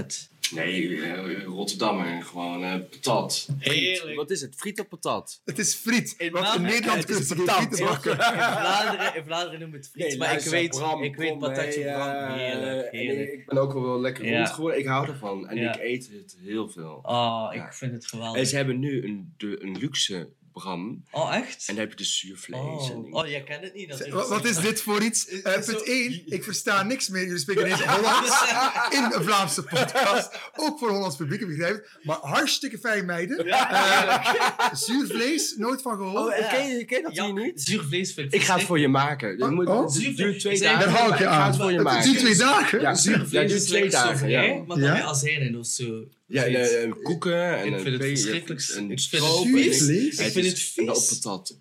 [0.56, 3.48] Nee, eh, Rotterdammer, gewoon eh, patat.
[3.60, 3.74] Friet.
[3.74, 4.16] Heerlijk.
[4.16, 4.56] Wat is het?
[4.56, 5.42] Friet of patat?
[5.46, 6.16] Het is friet.
[6.18, 7.80] In Want in Nederland kunnen ze geen patat.
[7.80, 8.12] bakken.
[8.18, 11.30] In Vlaanderen, in Vlaanderen noemen we het friet, Nee, maar ik weet, Bram, ik weet
[11.30, 12.08] kom patatje mee, Bram.
[12.10, 13.32] eh, Heerlijk, en heerlijk.
[13.32, 14.38] Ik ben ook wel lekker Ja.
[14.38, 14.80] rond geworden.
[14.80, 15.48] Ik hou ervan.
[15.50, 15.74] En Ja.
[15.76, 17.00] ik eet het heel veel.
[17.04, 17.72] Oh, ik Ja.
[17.74, 18.48] vind het En geweldig.
[18.48, 21.04] ze hebben nu een, de, een luxe Bram.
[21.12, 21.68] Oh, echt?
[21.68, 23.90] En dan heb je dus zuurvlees en Oh, oh jij kent het niet.
[23.90, 25.28] Dat is Wat, wat is dit voor iets?
[25.28, 27.24] Eh, is punt zo- 1, ik versta niks meer.
[27.24, 28.44] Jullie spreken ineens Hollands
[28.90, 30.40] in een Vlaamse podcast.
[30.56, 32.00] Ook voor Hollands publiek, ik begrijp.
[32.04, 33.46] Maar hartstikke fijn, meiden.
[33.48, 36.28] Eh, zuur vlees, nooit van gehoord.
[36.28, 36.50] Oh, en Ja.
[36.50, 37.62] ken je, ken je dat Ja, hier niet?
[37.62, 39.30] Zuurvlees vind Ik ga het voor je maken.
[39.30, 39.84] Het, Oh, moet, oh.
[39.94, 40.92] het duurt twee Daar dagen.
[40.92, 41.48] hou ik je aan.
[41.48, 42.04] het voor je Het maken.
[42.04, 42.82] duurt twee dagen.
[42.82, 44.30] Ja, Zuurvlees ja, duurt twee dagen.
[44.30, 44.42] Ja.
[44.42, 44.94] maar dan Ja.
[44.94, 46.04] met azijn in of zo.
[46.32, 48.62] Ja, en, eh, en koeken en Ik een vind het verschrikkelijk.
[48.62, 50.20] Ik vind het vies.
[50.20, 50.78] Ik vind het vies.
[50.78, 51.58] En dan op patat.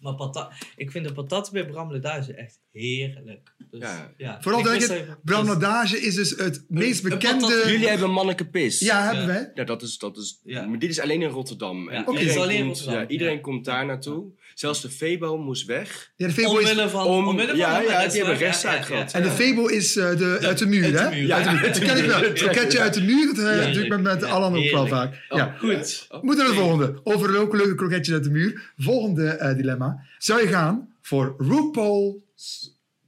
[0.00, 3.52] Maar patat, ik vind de patat bij Bram Ledage echt heerlijk.
[3.70, 4.12] Dus, Ja.
[4.16, 4.38] ja.
[4.42, 7.62] Vooral Ik dat ik wist het, dat- Bram dus- Nadage is dus het meest bekende...
[7.66, 8.78] Jullie hebben manneke pis.
[8.78, 9.26] Ja, hebben Ja.
[9.28, 9.50] wij.
[9.54, 10.66] Ja, dat is, dat is, Ja.
[10.66, 11.88] maar dit is alleen in Rotterdam.
[11.88, 12.10] En Ja, Oké.
[12.10, 13.40] iedereen, het is alleen in komt, Rotterdam, ja, iedereen ja.
[13.40, 14.24] komt daar naartoe.
[14.62, 16.12] Zelfs de Febo moest weg.
[16.16, 16.90] Ja, de Febo is...
[16.90, 17.04] Van...
[17.06, 18.84] Om- omwille van ja, de ja, die hebben ja, rechtszaak ja, ja.
[18.84, 19.12] gehad.
[19.12, 21.10] En de Febo is eh, de, uit de muur, hè?
[21.10, 21.32] muur.
[21.32, 21.62] Uit de muur.
[21.62, 22.20] Ja, Dat ken ik wel.
[22.20, 23.72] Het kroketje uit de muur, dat eh, Ja.
[23.72, 25.26] doe ik met, met Alan ook wel vaak.
[25.28, 25.56] Ja.
[25.58, 26.06] Goed.
[26.10, 27.00] Oh, Moeten we de volgende.
[27.04, 28.72] Over ook leuke kroketjes uit de muur.
[28.76, 30.02] Volgende eh, dilemma.
[30.18, 32.24] Zou je gaan voor RuPaul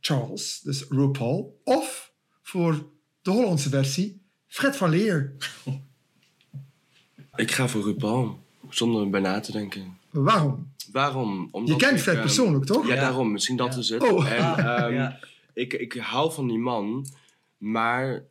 [0.00, 2.12] Charles, dus RuPaul, of
[2.42, 2.86] voor
[3.22, 5.32] de Hollandse versie, Fred van Leer?
[7.36, 8.38] Ik ga voor RuPaul.
[8.70, 10.02] Zonder bij na te denken.
[10.22, 10.72] Waarom?
[10.92, 11.48] Waarom?
[11.50, 12.86] Omdat Je kent ik, Fred ehm, persoonlijk, toch?
[12.86, 13.00] Ja, Ja.
[13.00, 13.32] daarom.
[13.32, 13.78] Misschien dat Ja.
[13.80, 14.02] is het.
[14.02, 14.30] Oh.
[14.32, 15.18] En, ehm, ja.
[15.54, 17.06] ik, ik hou van die man,
[17.58, 18.24] maar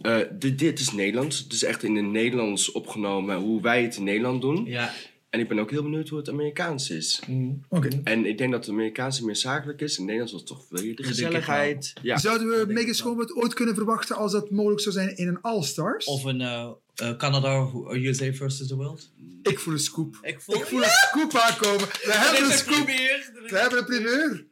[0.00, 1.38] eh, dit, dit is Nederlands.
[1.38, 4.64] Het is echt in het Nederlands opgenomen hoe wij het in Nederland doen.
[4.64, 4.92] Ja.
[5.30, 7.22] En ik ben ook heel benieuwd hoe het Amerikaans is.
[7.68, 7.88] Oké.
[8.04, 9.98] En ik denk dat het Amerikaanse meer zakelijk is.
[9.98, 11.92] In Nederlands was toch weer de gezelligheid.
[12.02, 12.18] Ja.
[12.18, 12.94] Zouden we Megan wel.
[12.94, 16.06] Schoonbrood ooit kunnen verwachten als dat mogelijk zou zijn in een All-Stars?
[16.06, 16.70] Of een eh,
[17.00, 19.12] eh, Canada USA versus the world.
[19.42, 20.18] Ik voel een scoop.
[20.22, 21.86] Ik voel, Ik voel een scoop aankomen.
[21.88, 22.84] We hebben een scoop.
[22.84, 23.30] primeur.
[23.50, 24.46] We hebben een primeur.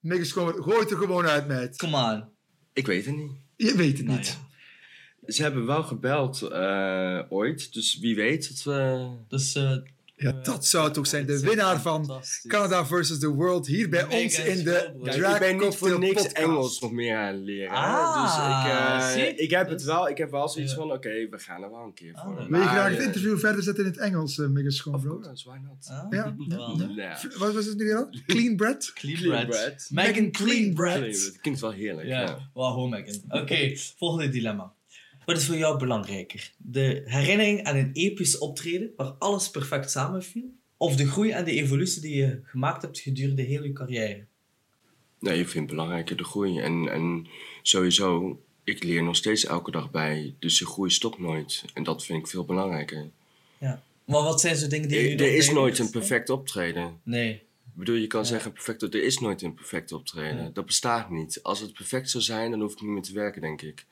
[0.00, 1.76] Megan Schomer, gooi het er gewoon uit, meid.
[1.76, 2.24] Come on.
[2.72, 3.30] Ik weet het niet.
[3.56, 4.26] Je weet het Nou niet.
[4.26, 5.32] ja.
[5.32, 9.08] Ze hebben wel gebeld eh, ooit, dus wie weet dat we...
[9.28, 9.76] Dus, eh,
[10.16, 11.26] Ja, dat zou het ook zijn.
[11.26, 12.22] De winnaar van.
[12.46, 13.66] Canada versus the World.
[13.66, 16.36] Hier bij ons in de Drag ik ben niet voor Cocktail niks podcast.
[16.36, 17.70] Engels nog meer aan het leren.
[17.72, 19.34] Ah, dus ik, eh, zie?
[19.36, 20.78] ik heb het wel, ik heb wel zoiets Ja.
[20.78, 22.38] van, oké, we gaan er wel een keer Ah, voor.
[22.38, 22.48] leuk.
[22.48, 25.22] Wil je graag het eh, interview verder zetten in het Engels, uh, Megan Of Schoonbrood?
[25.22, 25.88] course, why not?
[25.90, 26.34] Ah, Ja,
[26.96, 27.18] ja.
[27.22, 27.38] Ja.
[27.38, 28.08] Wat was het nu weer al?
[28.26, 28.92] Clean bread?
[28.94, 29.48] Clean, Clean bread.
[29.48, 29.88] bread.
[29.90, 30.96] Megan Clean bread.
[30.96, 32.06] Clean, Dat klinkt wel heerlijk.
[32.06, 32.50] Ja, Ja.
[32.54, 33.14] wauw Megan.
[33.28, 34.73] Oké, volgende dilemma.
[35.24, 36.52] Wat is voor jou belangrijker?
[36.56, 40.54] De herinnering aan een episch optreden waar alles perfect samenviel?
[40.76, 44.24] Of de groei en de evolutie die je gemaakt hebt gedurende heel je carrière?
[45.18, 46.58] Nee, ik vind het belangrijker de groei.
[46.58, 47.26] En, en
[47.62, 50.34] sowieso, ik leer nog steeds elke dag bij.
[50.38, 51.64] Dus de groei stopt nooit.
[51.74, 53.10] En dat vind ik veel belangrijker.
[53.58, 53.82] Ja.
[54.04, 57.00] Maar wat zijn zo dingen die je nu Er, er is nooit een perfect optreden.
[57.02, 57.32] Nee.
[57.34, 58.26] Ik bedoel, je kan Ja.
[58.26, 60.42] zeggen perfect, er is nooit een perfect optreden.
[60.42, 60.50] Ja.
[60.52, 61.42] Dat bestaat niet.
[61.42, 63.86] Als het perfect zou zijn, dan hoef ik niet meer te werken, denk ik.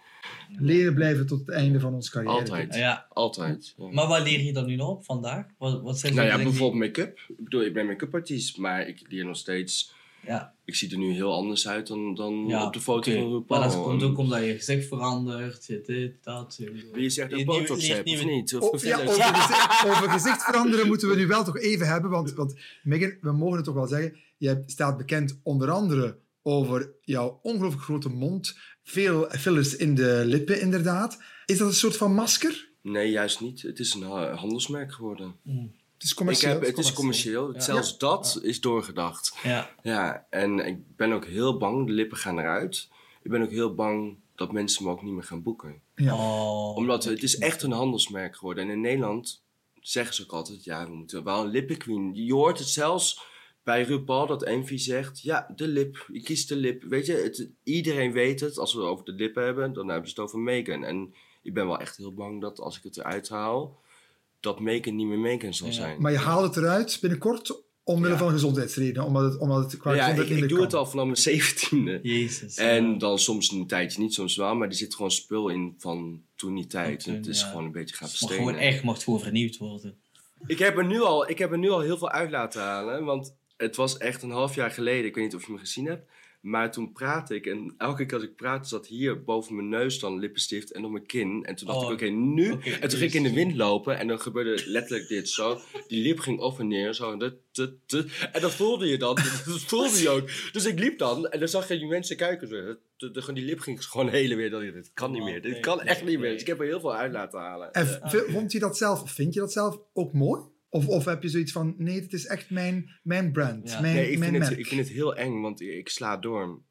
[0.59, 2.39] Leren blijven tot het einde van ons carrière.
[2.39, 2.75] Altijd.
[2.75, 3.07] Ja.
[3.09, 3.75] Altijd.
[3.77, 3.89] ja.
[3.91, 5.47] Maar wat leer je dan nu nog op vandaag?
[5.59, 7.19] Wat, wat zijn Nou ja, bijvoorbeeld make-up.
[7.29, 9.95] Ik bedoel, ik ben make-up artiest, maar ik leer nog steeds...
[10.27, 13.21] Ja, Ik zie er nu heel anders uit dan, dan ja op de foto oké.
[13.21, 13.61] van RuPaul.
[13.61, 16.61] Maar dat komt ook omdat je gezicht verandert, je dit, dat.
[16.93, 18.55] Wie zegt dat botox leert heb, of niet?
[18.55, 21.87] Of Oh, vertel ja, over, gezicht, over gezicht veranderen moeten we nu wel toch even
[21.87, 22.11] hebben.
[22.11, 24.17] Want, want Megan, we mogen het toch wel zeggen.
[24.37, 28.59] Je staat bekend onder andere over jouw ongelooflijk grote mond.
[28.83, 31.23] Veel fillers in de lippen, inderdaad.
[31.47, 32.71] Is dat een soort van masker?
[32.83, 33.63] Nee, juist niet.
[33.63, 35.37] Het is een ha- handelsmerk geworden.
[35.45, 36.53] Het is Ik commercieel.
[36.53, 37.53] heb, het is commercieel.
[37.53, 37.61] Ja.
[37.61, 39.35] Zelfs dat is doorgedacht.
[39.43, 41.87] Ja, Ja, en ik ben ook heel bang.
[41.87, 42.89] De lippen gaan eruit.
[43.23, 45.81] Ik ben ook heel bang dat mensen me ook niet meer gaan boeken.
[45.95, 46.15] Ja.
[46.15, 48.65] Oh, Omdat het is echt een handelsmerk geworden.
[48.65, 49.43] En in Nederland
[49.81, 52.15] zeggen ze ook altijd, ja, we moeten wel een lippenqueen.
[52.15, 53.23] Je hoort het zelfs
[53.63, 56.83] bij RuPaul dat Envy zegt, ja, de lip, je kiest de lip.
[56.83, 58.59] Weet je, het, iedereen weet het.
[58.59, 60.85] Als we het over de lippen hebben, dan hebben ze het over Megan.
[60.85, 63.81] En ik ben wel echt heel bang dat als ik het eruit haal,
[64.41, 65.73] dat Megan niet meer Megan zal Ja.
[65.73, 66.01] zijn.
[66.01, 68.19] Maar je haalt het eruit binnenkort omwille Ja.
[68.19, 69.05] van gezondheidsredenen.
[69.07, 70.67] Omdat het, omdat het qua ja, ik, gezondheid ik doe kan.
[70.67, 72.01] het al vanaf mijn zeventiende.
[72.03, 72.57] Jezus.
[72.57, 74.55] En dan soms een tijdje niet, soms wel.
[74.55, 77.05] Maar er zit gewoon spul in van toen die tijd.
[77.05, 77.47] Toen, het is ja.
[77.49, 78.55] gewoon een beetje gaan Het mag verstenen.
[78.55, 79.97] gewoon echt mag gewoon vernieuwd worden.
[80.47, 83.05] Ik heb, er nu al, ik heb er nu al heel veel uit laten halen.
[83.05, 85.05] Want het was echt een half jaar geleden.
[85.05, 86.11] Ik weet niet of je me gezien hebt.
[86.41, 87.47] Maar toen praatte ik.
[87.47, 90.91] En elke keer als ik praatte zat hier boven mijn neus dan lippenstift en op
[90.91, 91.45] mijn kin.
[91.45, 92.51] En toen dacht Oh, ik, oké, nu.
[92.51, 93.45] en toen ging ik in de jezus.
[93.45, 93.99] wind lopen.
[93.99, 95.59] En dan gebeurde letterlijk dit zo.
[95.89, 96.95] Die lip ging op en neer.
[96.95, 97.17] Zo.
[97.17, 98.05] Dat, dat, dat.
[98.33, 99.15] En dat voelde je dan.
[99.15, 100.29] Dat voelde je ook.
[100.53, 101.29] Dus ik liep dan.
[101.29, 102.49] En dan zag je die mensen kijken.
[102.49, 102.77] Zo.
[103.13, 104.51] Dat- Die lip ging gewoon heen en weer.
[104.51, 105.43] Dat dit kan niet Oh, meer.
[105.43, 106.33] Dit nee, kan echt nee, niet meer.
[106.33, 107.73] Dus ik heb er heel veel uit laten halen.
[107.73, 110.43] En vond je dat zelf, vind je dat zelf ook mooi?
[110.75, 113.81] Of, of heb je zoiets van, nee, het is echt mijn, mijn brand, Ja.
[113.81, 114.63] mijn, Nee, ik mijn vind, het, merk.
[114.65, 116.63] ik vind het heel eng, want ik, sla door.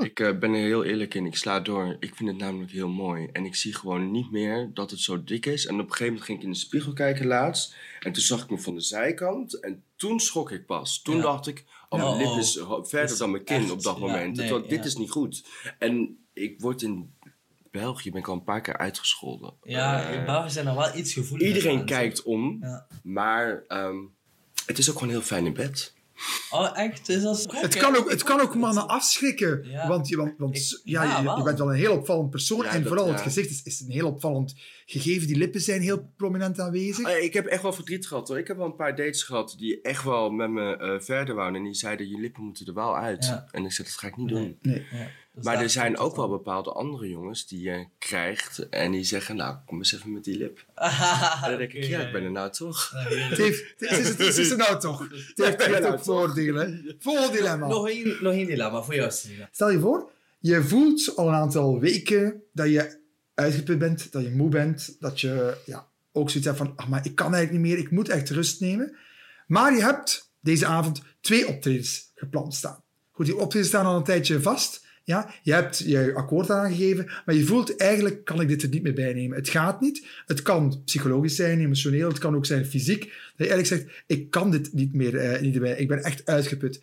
[0.00, 1.96] Ik eh, ben er heel eerlijk in, ik sla door.
[2.00, 3.28] Ik vind het namelijk heel mooi.
[3.32, 5.66] En ik zie gewoon niet meer dat het zo dik is.
[5.66, 7.74] En op een gegeven moment ging ik in de spiegel kijken laatst.
[8.00, 9.60] En toen zag ik me van de zijkant.
[9.60, 11.02] En toen schrok ik pas.
[11.02, 11.22] Toen Ja.
[11.22, 12.38] dacht ik, oh, mijn Oh, lip oh.
[12.38, 12.52] is
[12.88, 14.36] verder Is dan mijn kin echt, op dat ja, moment.
[14.36, 14.84] nee, Terwijl, dit ja.
[14.84, 15.44] is niet goed.
[15.78, 17.12] En ik word in
[17.72, 19.54] België, ben ik al een paar keer uitgescholden.
[19.62, 22.58] Ja, Eh, in België zijn er wel iets gevoeliger Iedereen aan, kijkt om.
[22.60, 22.86] Ja.
[23.02, 23.96] Maar ehm,
[24.66, 25.94] het is ook gewoon heel fijn in bed.
[26.50, 27.08] Oh, echt?
[27.08, 27.48] Is dat zo?
[27.54, 29.64] Het kan, ook, het kan ook mannen afschrikken.
[29.70, 29.88] Ja.
[29.88, 32.64] Want, je, want, want Ik- ja, ja, je, bent wel een heel opvallend persoon.
[32.64, 34.54] Ja, en dat- vooral het gezicht is, is een heel opvallend
[34.86, 35.26] gegeven.
[35.26, 37.06] Die lippen zijn heel prominent aanwezig.
[37.08, 38.38] Eh, Ik heb echt wel verdriet gehad hoor.
[38.38, 41.58] Ik heb wel een paar dates gehad die echt wel met me eh, verder wouden.
[41.60, 43.24] En die zeiden, je lippen moeten er wel uit.
[43.24, 43.46] Ja.
[43.50, 44.42] En ik zei, dat ga ik niet Nee.
[44.42, 44.58] doen.
[44.72, 44.86] Nee.
[45.34, 48.68] Dus Maar er zijn ook wel bepaalde andere jongens die je krijgt.
[48.68, 50.64] En die zeggen, nou kom eens even met die lip.
[50.74, 52.90] Ah, en dan denk ik, ja, ik ben er nou toch.
[52.90, 55.08] Het, is, het, is, het is er nou toch.
[55.34, 56.96] Het heeft, ook voordelen.
[56.98, 57.66] Volgende dilemma.
[57.66, 59.48] Nog één, nog één dilemma voor jou, Selina.
[59.52, 63.00] Stel je voor, je voelt al een aantal weken dat je
[63.34, 67.06] uitgeput bent, dat je moe bent, dat je ja, ook zoiets hebt van, ah, maar
[67.06, 68.96] ik kan eigenlijk niet meer, ik moet echt rust nemen.
[69.46, 72.82] Maar je hebt deze avond twee optredens gepland staan.
[73.10, 74.84] Goed, die optredens staan al een tijdje vast.
[75.04, 78.82] Ja, je hebt je akkoord aangegeven, maar je voelt eigenlijk kan ik dit er niet
[78.82, 79.36] meer bij nemen.
[79.36, 80.06] Het gaat niet.
[80.26, 83.00] Het kan psychologisch zijn, emotioneel, het kan ook zijn fysiek.
[83.00, 85.76] Dat je eigenlijk zegt, ik kan dit niet meer eh, niet erbij.
[85.76, 86.82] Ik ben echt uitgeput.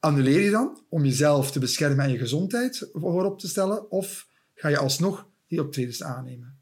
[0.00, 3.90] Annuleer je dan om jezelf te beschermen en je gezondheid voorop te stellen?
[3.90, 6.58] Of ga je alsnog die optredens aannemen?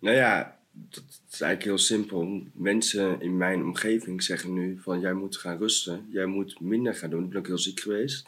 [0.00, 2.42] Nou ja, dat is eigenlijk heel simpel.
[2.52, 6.06] Mensen in mijn omgeving zeggen nu van jij moet gaan rusten.
[6.10, 7.24] Jij moet minder gaan doen.
[7.24, 8.26] Ik ben ook heel ziek geweest.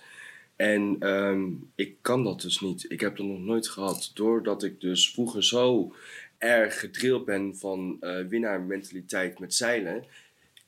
[0.61, 2.85] En ehm, ik kan dat dus niet.
[2.88, 4.11] Ik heb dat nog nooit gehad.
[4.14, 5.94] Doordat ik dus vroeger zo
[6.38, 10.05] erg gedrild ben van uh, winnaarmentaliteit met zeilen,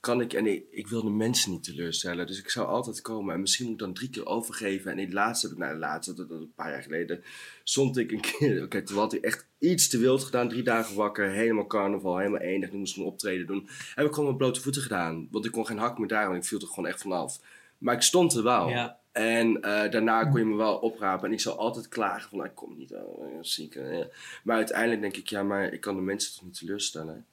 [0.00, 3.34] kan ik, en ik, ik, wil de mensen niet teleurstellen, dus ik zou altijd komen.
[3.34, 4.90] En misschien moet ik dan drie keer overgeven.
[4.90, 7.24] En in laatste, nou de laatste, dat, een paar jaar geleden,
[7.64, 10.48] stond ik een keer, oké, toen had ik echt iets te wild gedaan.
[10.48, 12.68] Drie dagen wakker, helemaal carnaval, helemaal enig.
[12.68, 13.68] Ik moest een optreden doen.
[13.94, 15.28] Heb ik gewoon mijn blote voeten gedaan.
[15.30, 17.40] Want ik kon geen hak meer daar, want ik viel er gewoon echt vanaf.
[17.78, 18.68] Maar ik stond er wel.
[18.68, 19.00] Ja.
[19.12, 21.26] En uh, daarna kon je me wel oprapen.
[21.26, 23.74] En ik zou altijd klagen van, nou, ik kom niet, oh, ziek.
[23.74, 24.06] Ja.
[24.44, 27.26] Maar uiteindelijk denk ik, ja, maar ik kan de mensen toch niet teleurstellen.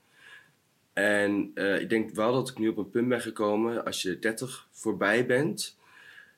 [0.93, 4.67] En ik denk wel dat ik nu op een punt ben gekomen, als je 30
[4.71, 5.77] voorbij bent,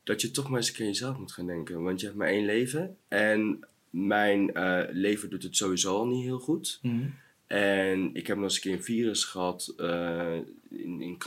[0.04, 1.84] dat je toch maar eens een keer jezelf moet gaan denken.
[1.84, 2.98] Want je hebt maar één leven.
[3.08, 4.52] En mijn
[4.92, 6.80] leven doet het sowieso al niet heel goed.
[6.82, 7.14] Mm.
[7.52, 10.36] En ik heb nog eens een keer een virus gehad uh,
[10.70, 11.18] in, in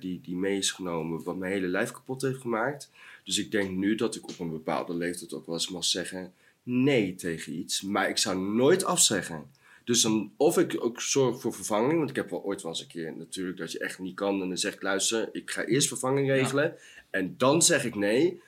[0.00, 2.90] die, die mee is genomen, wat mijn hele lijf kapot heeft gemaakt.
[3.24, 6.32] Dus ik denk nu dat ik op een bepaalde leeftijd ook wel eens mag zeggen
[6.62, 7.82] nee tegen iets.
[7.82, 9.50] Maar ik zou nooit afzeggen.
[9.84, 12.80] Dus dan, of ik ook zorg voor vervanging, want ik heb wel ooit wel eens
[12.80, 14.42] een keer natuurlijk dat je echt niet kan.
[14.42, 16.64] En dan zeg ik, luister, ik ga eerst vervanging regelen.
[16.64, 16.76] Ja.
[17.10, 18.42] En dan zeg ik nee.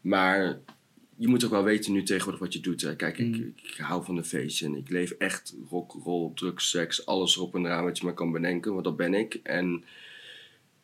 [0.00, 0.60] Maar
[1.16, 2.80] je moet ook wel weten nu tegenwoordig wat je doet.
[2.80, 2.96] Hè.
[2.96, 3.34] Kijk, Mm.
[3.34, 7.36] ik, ik, hou van de feestje en ik leef echt rock, roll, drugs, seks, alles
[7.36, 8.72] erop en eraan wat je maar kan bedenken.
[8.72, 9.40] Want dat ben ik.
[9.42, 9.84] En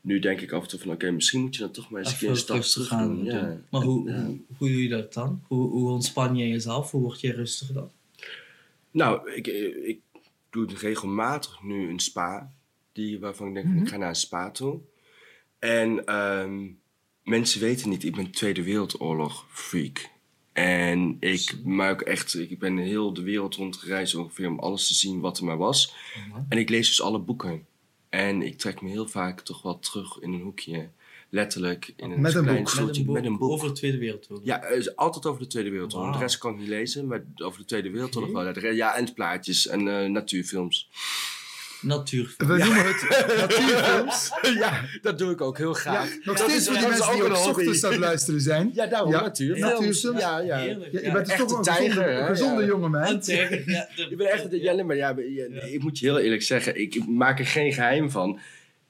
[0.00, 2.12] nu denk ik af en toe van, oké, misschien moet je dan toch maar eens
[2.12, 3.24] een keer een stap terug gaan doen.
[3.24, 3.60] Ja.
[3.70, 4.24] Maar hoe, Ja.
[4.24, 5.42] hoe, hoe doe je dat dan?
[5.48, 6.90] Hoe, hoe ontspan je jezelf?
[6.90, 7.90] Hoe word je rustiger dan?
[8.90, 9.46] Nou, ik,
[9.86, 10.00] ik
[10.50, 12.52] doe regelmatig nu een spa.
[12.92, 14.78] Die, waarvan ik denk, ik ga naar een spa toe.
[15.58, 16.66] En ehm,
[17.24, 20.10] mensen weten niet, ik ben Tweede Wereldoorlog freak.
[20.52, 25.20] En ik maak echt, ik ben heel de wereld rondgereisd ongeveer om alles te zien
[25.20, 25.94] wat er maar was.
[26.48, 27.66] En ik lees dus alle boeken.
[28.08, 30.88] En ik trek me heel vaak toch wel terug in een hoekje.
[31.28, 32.68] Letterlijk in een Met een klein boek.
[32.68, 33.50] stoeltje met een boek.
[33.50, 34.44] Over de Tweede Wereldoorlog.
[34.46, 36.12] Ja, is altijd over de Tweede Wereldoorlog.
[36.12, 38.60] De rest kan ik niet lezen, maar over de Tweede Wereldoorlog Oké.
[38.60, 38.72] wel.
[38.72, 40.88] Ja, en plaatjes en eh, natuurfilms.
[41.82, 42.34] Natuur.
[42.36, 44.30] We noemen het natuurfilms.
[44.64, 46.08] ja, dat doe ik ook heel Ja, graag.
[46.24, 47.50] nog Dat steeds voor die mensen die ook ook een hobby.
[47.60, 48.70] ochtends aan het luisteren zijn.
[48.74, 49.72] Ja, daarom Ja, natuurfilms.
[49.72, 50.20] natuurfilms.
[50.20, 50.58] Ja, ja.
[50.58, 50.92] Heerlijk.
[50.92, 51.12] Ja, je Ja.
[51.12, 52.66] bent dus toch een tijger, gezonde, Ja.
[52.68, 53.02] jongen, man.
[53.06, 53.20] Een
[53.66, 55.62] ja, Ik ben echt, ja, nee, maar ja, ja, Ja.
[55.62, 58.38] ik moet je heel eerlijk zeggen, ik, maak er geen geheim van.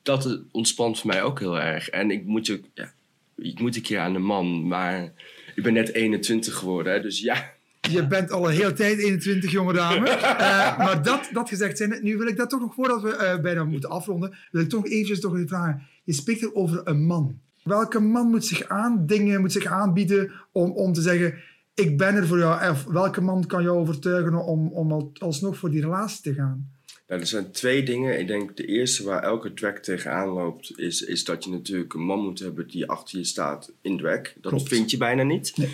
[0.03, 1.89] Dat het ontspant voor mij ook heel erg.
[1.89, 2.93] En ik moet je, ja,
[3.37, 5.13] ik moet een keer aan de man, maar
[5.55, 7.53] ik ben net 21 geworden, hè, dus ja.
[7.90, 10.09] Je bent al een hele tijd 21, jonge dame.
[10.42, 13.40] Eh, maar dat, dat gezegd zijn, nu wil ik dat toch nog, voordat we eh,
[13.40, 15.83] bijna moeten afronden, wil ik toch eventjes toch even vragen.
[16.05, 17.38] Je spreekt er over een man.
[17.64, 21.35] Welke man moet zich aandingen, moet zich aanbieden om, om te zeggen,
[21.75, 22.71] ik ben er voor jou.
[22.71, 26.71] Of welke man kan jou overtuigen om, om al- alsnog voor die relatie te gaan?
[27.09, 28.18] Nou, er zijn twee dingen.
[28.21, 32.05] Ik denk de eerste waar elke drag tegenaan loopt, is, is dat je natuurlijk een
[32.05, 34.21] man moet hebben die achter je staat in drag.
[34.23, 34.68] Dat Klopt.
[34.68, 35.57] vind je bijna niet.
[35.57, 35.68] Nee.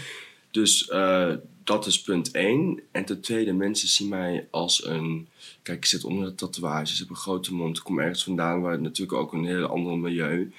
[0.50, 1.34] Dus eh,
[1.68, 2.80] dat is punt één.
[2.90, 5.28] En ten tweede, mensen zien mij als een...
[5.62, 7.76] Kijk, ik zit onder de tatoeages, ik heb een grote mond.
[7.76, 10.52] Ik kom ergens vandaan waar het natuurlijk ook een heel ander milieu.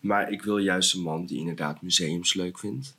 [0.00, 2.96] Maar ik wil juist een man die inderdaad museums leuk vindt.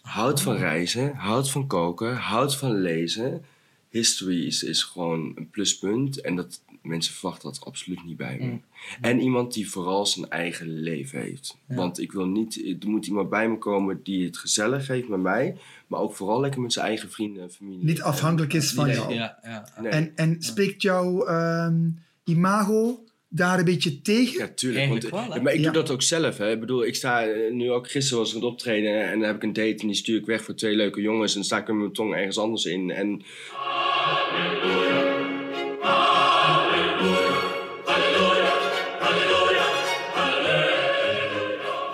[0.00, 3.44] Houdt van reizen, houdt van koken, houdt van lezen.
[3.92, 6.20] History is, is gewoon een pluspunt.
[6.20, 8.44] En dat mensen verwachten dat absoluut niet bij me.
[8.44, 8.62] Mm.
[9.00, 11.56] En iemand die vooral zijn eigen leven heeft.
[11.68, 11.74] Ja.
[11.74, 15.20] Want ik wil niet, er moet iemand bij me komen die het gezellig heeft met
[15.20, 15.56] mij.
[15.86, 17.84] Maar ook vooral lekker met zijn eigen vrienden en familie.
[17.84, 18.94] Niet afhankelijk is van Nee.
[18.96, 19.14] jou.
[19.14, 19.68] Ja, ja.
[19.80, 19.90] Nee.
[19.90, 21.88] En, en spreekt jouw ehm,
[22.24, 24.38] imago daar een beetje tegen?
[24.38, 24.88] Ja, tuurlijk.
[24.88, 25.64] Want, wel, maar ik Ja.
[25.64, 26.38] doe dat ook zelf.
[26.38, 26.50] Hè.
[26.52, 29.26] Ik bedoel, ik sta eh, nu ook gisteren was ik aan het optreden en dan
[29.26, 31.44] heb ik een date en die stuur ik weg voor twee leuke jongens en dan
[31.44, 32.90] sta ik met mijn tong ergens anders in.
[32.90, 33.22] En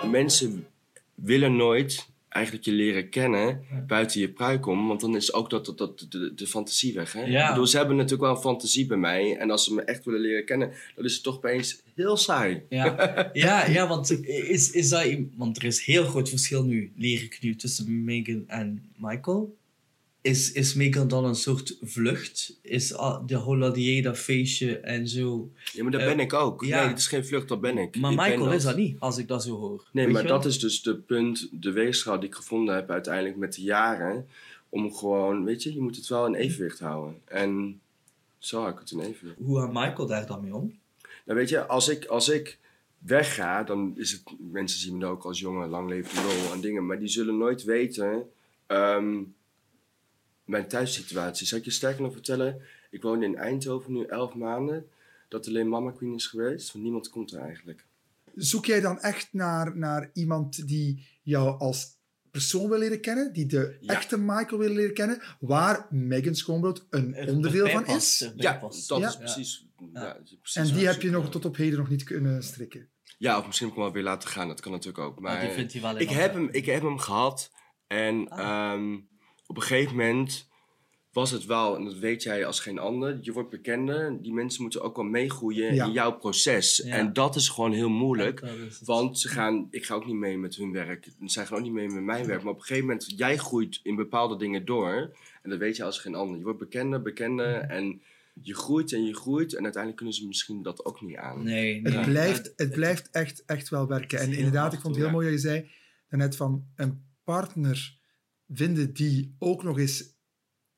[0.09, 0.67] mensen
[1.15, 5.65] willen nooit eigenlijk je leren kennen buiten je pruik om, want dan is ook dat,
[5.65, 7.13] dat, dat de, de fantasie weg.
[7.13, 7.23] Hè?
[7.23, 7.43] Ja.
[7.43, 10.05] Ik bedoel, ze hebben natuurlijk wel een fantasie bij mij en als ze me echt
[10.05, 12.61] willen leren kennen, dan is het toch opeens heel saai.
[12.69, 17.23] Ja, ja, ja want, is, is dat, want er is heel groot verschil nu, leer
[17.23, 19.57] ik nu, tussen Megan en Michael.
[20.29, 22.57] Is, is Megan dan een soort vlucht?
[22.61, 25.51] Is ah, de Holladier dat feestje en zo?
[25.73, 26.63] Ja, maar dat Eh, ben ik ook.
[26.65, 26.79] ja.
[26.79, 27.97] Nee, het is geen vlucht, dat ben ik.
[27.97, 29.85] Maar Ik Michael is dat niet, als ik dat zo hoor.
[29.91, 33.35] Nee, Weet maar dat is dus de punt, de weegschaal die ik gevonden heb uiteindelijk
[33.37, 34.27] met de jaren.
[34.69, 37.17] Om gewoon, weet je, je moet het wel in evenwicht houden.
[37.25, 37.79] En
[38.37, 39.37] zo hou ik het in evenwicht.
[39.39, 40.79] Hoe gaat Michael daar dan mee om?
[41.25, 42.57] Nou weet je, als ik, als ik
[42.97, 44.21] wegga, dan is het...
[44.51, 46.85] Mensen zien me ook als jonge, lang levende lol en dingen.
[46.85, 48.29] Maar die zullen nooit weten...
[48.67, 49.17] ehm,
[50.49, 51.47] mijn thuissituatie.
[51.47, 52.61] Zal ik je sterker nog vertellen?
[52.89, 54.87] Ik woon in Eindhoven nu elf maanden.
[55.27, 56.71] Dat alleen Mama Queen is geweest.
[56.71, 57.85] Want niemand komt er eigenlijk.
[58.35, 61.97] Zoek jij dan echt naar, naar iemand die jou als
[62.31, 63.93] persoon wil leren kennen, die de Ja.
[63.93, 68.19] echte Michael wil leren kennen, waar Megan Schoonbrood een Er onderdeel van is.
[68.35, 69.07] Ja, dat Ja.
[69.07, 69.67] is precies.
[69.77, 70.01] Ja.
[70.01, 70.13] Ja.
[70.13, 72.43] dat is precies En die ik heb je nog tot op heden nog niet kunnen
[72.43, 72.89] strikken.
[73.17, 74.47] Ja, of misschien ook wel weer laten gaan.
[74.47, 75.19] Dat kan natuurlijk ook.
[75.19, 77.51] Maar Maar die vindt hij wel ik, heb hem, ik heb hem gehad.
[77.87, 78.39] En Ah.
[78.73, 78.97] ehm,
[79.49, 80.47] op een gegeven moment
[81.11, 84.21] was het wel, en dat weet jij als geen ander, je wordt bekender.
[84.21, 85.85] Die mensen moeten ook wel meegroeien Ja.
[85.85, 86.81] in jouw proces.
[86.85, 86.95] Ja.
[86.95, 88.41] En dat is gewoon heel moeilijk.
[88.83, 91.09] Want ze gaan, ik ga ook niet mee met hun werk.
[91.25, 92.43] Zij gaan ook niet mee met mijn werk.
[92.43, 95.17] Maar op een gegeven moment, jij groeit in bepaalde dingen door.
[95.41, 96.37] En dat weet je als geen ander.
[96.37, 97.55] Je wordt bekender, bekender.
[97.61, 98.01] En
[98.41, 99.53] je groeit en je groeit.
[99.53, 101.43] En uiteindelijk kunnen ze misschien dat ook niet aan.
[101.43, 101.93] Nee, nee.
[101.93, 104.19] Het blijft, het blijft echt, echt wel werken.
[104.19, 105.69] En inderdaad, ik vond het heel mooi dat je zei
[106.09, 107.97] daarnet van een partner
[108.49, 110.17] vinden die ook nog eens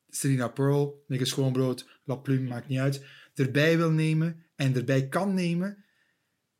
[0.09, 3.05] Serena Pearl, Megan Schoonbrood, La Plume, maakt niet uit,
[3.35, 5.69] erbij wil nemen en erbij kan nemen.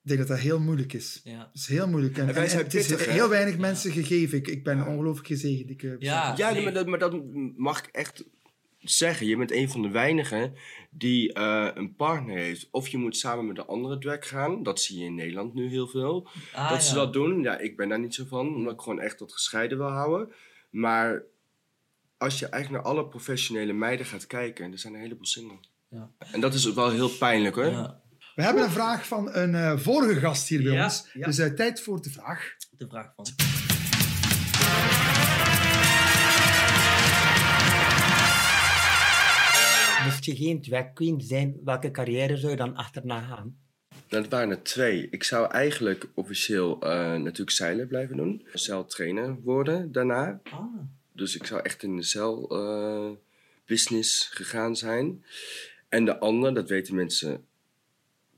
[0.03, 1.21] Ik denk dat dat heel moeilijk is.
[1.23, 1.37] Ja.
[1.37, 2.17] Dat is heel moeilijk.
[2.17, 3.59] En, En wij en- zijn het is heel weinig Ja.
[3.59, 4.37] mensen gegeven.
[4.37, 4.87] Ik, ik ben Ja.
[4.87, 5.69] ongelooflijk gezegend.
[5.69, 6.33] Ik, eh, Ja.
[6.37, 6.63] Ja, nee.
[6.63, 7.21] maar, dat, maar dat
[7.57, 8.23] mag ik echt
[8.79, 9.27] zeggen.
[9.27, 10.53] Je bent een van de weinigen
[10.91, 12.67] die eh, een partner heeft.
[12.71, 14.63] Of je moet samen met een andere drag gaan.
[14.63, 16.27] Dat zie je in Nederland nu heel veel.
[16.53, 17.41] Ah, dat ze dat doen.
[17.41, 18.55] Ja, ik ben daar niet zo van.
[18.55, 20.33] Omdat ik gewoon echt dat gescheiden wil houden.
[20.71, 21.23] Maar
[22.17, 24.71] als je eigenlijk naar alle professionele meiden gaat kijken.
[24.71, 25.57] Er zijn een heleboel single.
[25.89, 26.11] Ja.
[26.31, 27.65] En dat is wel heel pijnlijk hoor.
[27.65, 28.01] Ja,
[28.35, 31.09] We hebben een vraag van een eh, vorige gast hier bij Ja, ons.
[31.13, 31.25] ja.
[31.25, 32.55] Dus eh, tijd voor de vraag.
[32.77, 33.25] de vraag van.
[40.03, 43.57] Moest je geen drag queen zijn, welke carrière zou je dan achterna gaan?
[44.11, 45.07] Nou, het waren er twee.
[45.11, 48.45] Ik zou eigenlijk officieel eh, natuurlijk zeilen blijven doen.
[48.53, 50.39] Zeiltrainer worden daarna.
[50.43, 50.63] Ah,
[51.11, 53.09] Dus ik zou echt in de zeil eh,
[53.65, 55.25] business gegaan zijn.
[55.89, 57.45] En de andere, dat weten mensen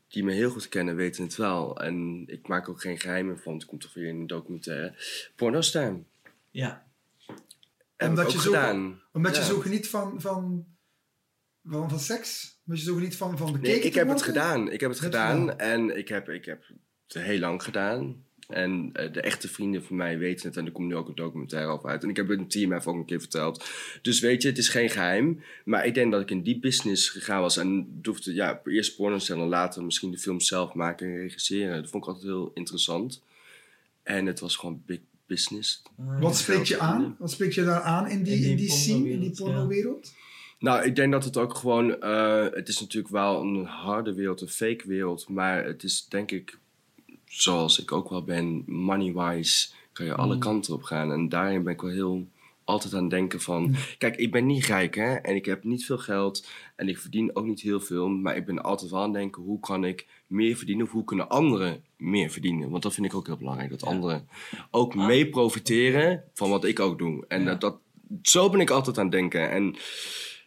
[0.07, 1.77] die me heel goed kennen, weten het wel.
[1.81, 3.53] En ik maak ook geen geheimen van.
[3.53, 4.95] Het komt toch weer in een documentaire.
[5.35, 5.99] Pornostar.
[6.51, 6.85] ja.
[7.95, 9.01] Heb Omdat ik je ook zo- gedaan.
[9.13, 9.47] Omdat je Ja.
[9.47, 10.65] zo geniet van, van,
[11.65, 12.57] van, van seks?
[12.65, 14.71] Omdat je zo geniet van, van bekeken Nee, ik heb het gedaan.
[14.71, 16.63] Ik heb het gedaan en ik heb, ik heb
[17.07, 18.23] het heel lang gedaan.
[18.47, 21.15] En eh, de echte vrienden van mij weten het en er komt nu ook een
[21.15, 22.03] documentaire over uit.
[22.03, 23.65] En ik heb het een team even ook een keer verteld.
[24.01, 25.43] Dus weet je, het is geen geheim.
[25.65, 27.57] Maar ik denk dat ik in die business gegaan was.
[27.57, 31.81] En durfde, ja, eerst porno stellen, later misschien de film zelf maken en regisseren.
[31.81, 33.21] Dat vond ik altijd heel interessant.
[34.03, 35.81] En het was gewoon big business.
[35.95, 37.15] Wat spreekt je aan?
[37.19, 40.13] Wat spreekt je daar aan in die, In die in die scene, in die pornowereld,
[40.15, 40.22] ja.
[40.63, 42.01] Nou, ik denk dat het ook gewoon...
[42.01, 45.29] eh, het is natuurlijk wel een harde wereld, een fake wereld.
[45.29, 46.57] Maar het is denk ik,
[47.25, 49.69] zoals ik ook wel ben, money-wise...
[49.93, 50.39] kan je alle Mm.
[50.39, 51.11] kanten op gaan.
[51.11, 52.27] En daarin ben ik wel heel
[52.63, 53.75] altijd aan het denken van...
[53.97, 55.13] Kijk, ik ben niet rijk, hè.
[55.13, 56.47] En ik heb niet veel geld.
[56.75, 58.07] En ik verdien ook niet heel veel.
[58.09, 59.41] Maar ik ben altijd wel aan het denken...
[59.43, 60.85] hoe kan ik meer verdienen?
[60.85, 62.69] Of hoe kunnen anderen meer verdienen?
[62.69, 63.69] Want dat vind ik ook heel belangrijk.
[63.69, 63.87] Dat Ja.
[63.87, 64.27] anderen
[64.71, 65.05] ook Ah.
[65.07, 67.25] mee profiteren van wat ik ook doe.
[67.27, 67.45] En Ja.
[67.45, 67.77] dat, dat,
[68.21, 69.49] zo ben ik altijd aan het denken.
[69.51, 69.75] En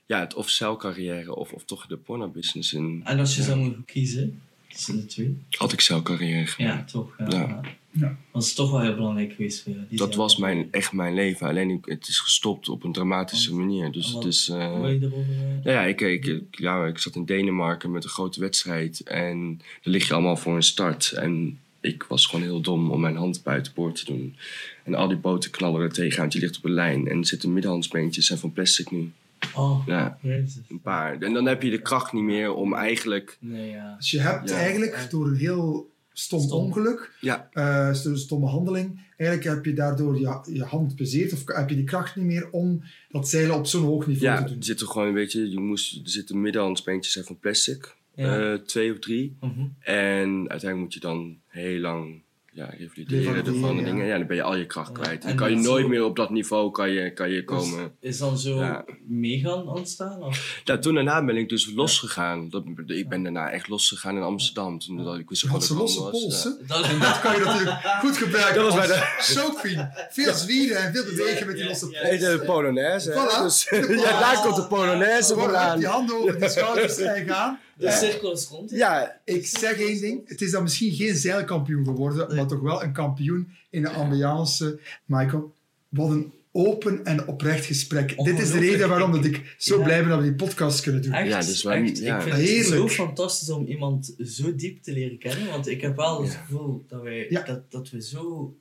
[0.06, 3.00] ja, het of celcarrière of, of toch de porno-business in.
[3.04, 3.46] En als je Ja.
[3.46, 5.36] zou moeten kiezen tussen de twee?
[5.50, 6.76] Had ik celcarrière gedaan.
[6.76, 7.14] Ja, toch.
[7.18, 7.26] Ja.
[7.28, 7.38] Ja.
[7.38, 7.60] ja.
[8.00, 8.16] Ja.
[8.32, 9.84] Dat is toch wel heel belangrijk geweest voor jou.
[9.90, 11.46] Dat was mijn, echt mijn leven.
[11.48, 13.92] Alleen ik, het is gestopt op een dramatische manier.
[13.92, 14.48] Dus wat- het is...
[14.48, 15.34] Wil je erover...
[15.64, 19.00] Nou ja, ik, ik, ja, ik zat in Denemarken met een grote wedstrijd.
[19.00, 21.12] En daar lig je allemaal voor een start.
[21.12, 24.36] En ik was gewoon heel dom om mijn hand buiten boord te doen.
[24.84, 26.20] En al die boten knallen er tegenaan.
[26.20, 27.08] want Je ligt op een lijn.
[27.08, 29.12] En er zitten middenhandsbeentjes zijn van plastic nu.
[29.54, 30.60] Oh, Ja, jezus.
[30.68, 31.18] een paar.
[31.22, 33.36] En dan heb je de kracht niet meer om eigenlijk...
[33.40, 33.94] Nee, ja.
[33.96, 34.56] Dus je hebt Ja.
[34.56, 36.58] eigenlijk door een heel stom, Stom.
[36.64, 41.42] ongeluk, Ja, eh, sto- stomme handeling, eigenlijk heb je daardoor je, je hand bezeerd of
[41.46, 44.42] heb je die kracht niet meer om dat zeilen op zo'n hoog niveau ja te
[44.42, 44.62] er doen.
[44.62, 47.94] zitten gewoon, weet je, je moest, er zitten middenhandsbeentjes zijn van plastic.
[48.14, 48.52] Ja.
[48.52, 49.36] Eh, twee of drie.
[49.40, 49.60] Mhm.
[49.80, 52.22] En uiteindelijk moet je dan heel lang
[52.56, 53.82] ja, revalideren en ja.
[53.84, 54.06] dingen.
[54.06, 55.02] Ja, dan ben je al je kracht Ja.
[55.02, 55.22] kwijt.
[55.22, 57.92] En Dan kan je nooit zo- meer op dat niveau kan je, kan je komen.
[58.00, 58.84] Is dan zo Ja.
[59.08, 60.22] meegaan ontstaan?
[60.22, 60.60] Of?
[60.64, 62.48] Ja, toen daarna ben ik dus losgegaan.
[62.50, 64.78] Dat, ik ben daarna echt losgegaan in Amsterdam.
[64.78, 66.42] Toen, dat, ik wist Je had wat ze het losse allemaal was.
[66.42, 66.76] pols, Ja.
[66.76, 69.88] Dat, Dat kan je natuurlijk goed gebruiken Dat was bij de- soapqueen.
[70.10, 72.00] Veel zwieren en veel bewegen met die losse ja.
[72.00, 72.20] pols.
[72.20, 73.10] Nee, de Polonaise.
[73.12, 73.42] Voilà.
[73.42, 73.66] Dus,
[74.04, 75.78] ja, daar komt de Polonaise vandaan.
[75.78, 77.58] die handen over die schouders en gaan.
[77.78, 78.70] De cirkel is rond.
[78.70, 80.28] Ja, Ik zeg één ding.
[80.28, 82.36] Het is dan misschien geen zeilkampioen geworden, Nee.
[82.36, 84.80] maar toch wel een kampioen in de ambiance.
[85.04, 85.54] Michael,
[85.88, 88.24] wat een open en oprecht gesprek.
[88.24, 89.84] Dit is de reden waarom dat ik zo Ja.
[89.84, 91.12] blij ben dat we die podcast kunnen doen.
[91.12, 91.98] Echt, Ja, dus wij- echt.
[91.98, 92.16] ja.
[92.16, 92.66] Ik vind het Heerlijk.
[92.76, 95.46] zo fantastisch om iemand zo diep te leren kennen.
[95.50, 96.38] Want ik heb wel het Ja.
[96.38, 97.42] gevoel dat, wij, Ja.
[97.42, 98.54] dat, dat we zo...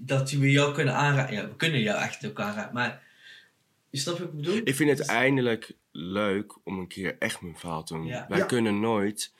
[0.00, 1.34] Dat we jou kunnen aanraken.
[1.34, 2.74] Ja, we kunnen jou echt ook aanraken.
[2.74, 3.06] Maar...
[3.90, 4.60] Je snapt wat ik bedoel?
[4.64, 8.06] ik vind het eindelijk leuk om een keer echt mijn verhaal te doen.
[8.06, 8.26] Ja.
[8.28, 8.44] Wij Ja.
[8.44, 9.32] kunnen nooit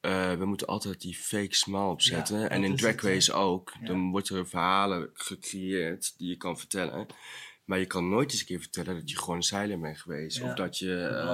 [0.00, 2.38] eh, we moeten altijd die fake smile opzetten.
[2.40, 3.02] Ja, en in Drag.
[3.02, 3.72] Race ook.
[3.80, 3.86] Ja.
[3.86, 7.06] Dan wordt er verhalen gecreëerd die je kan vertellen.
[7.64, 10.38] Maar je kan nooit eens een keer vertellen dat je gewoon zeilen bent geweest.
[10.38, 10.44] Ja.
[10.48, 10.96] Of dat je...
[11.06, 11.26] eh,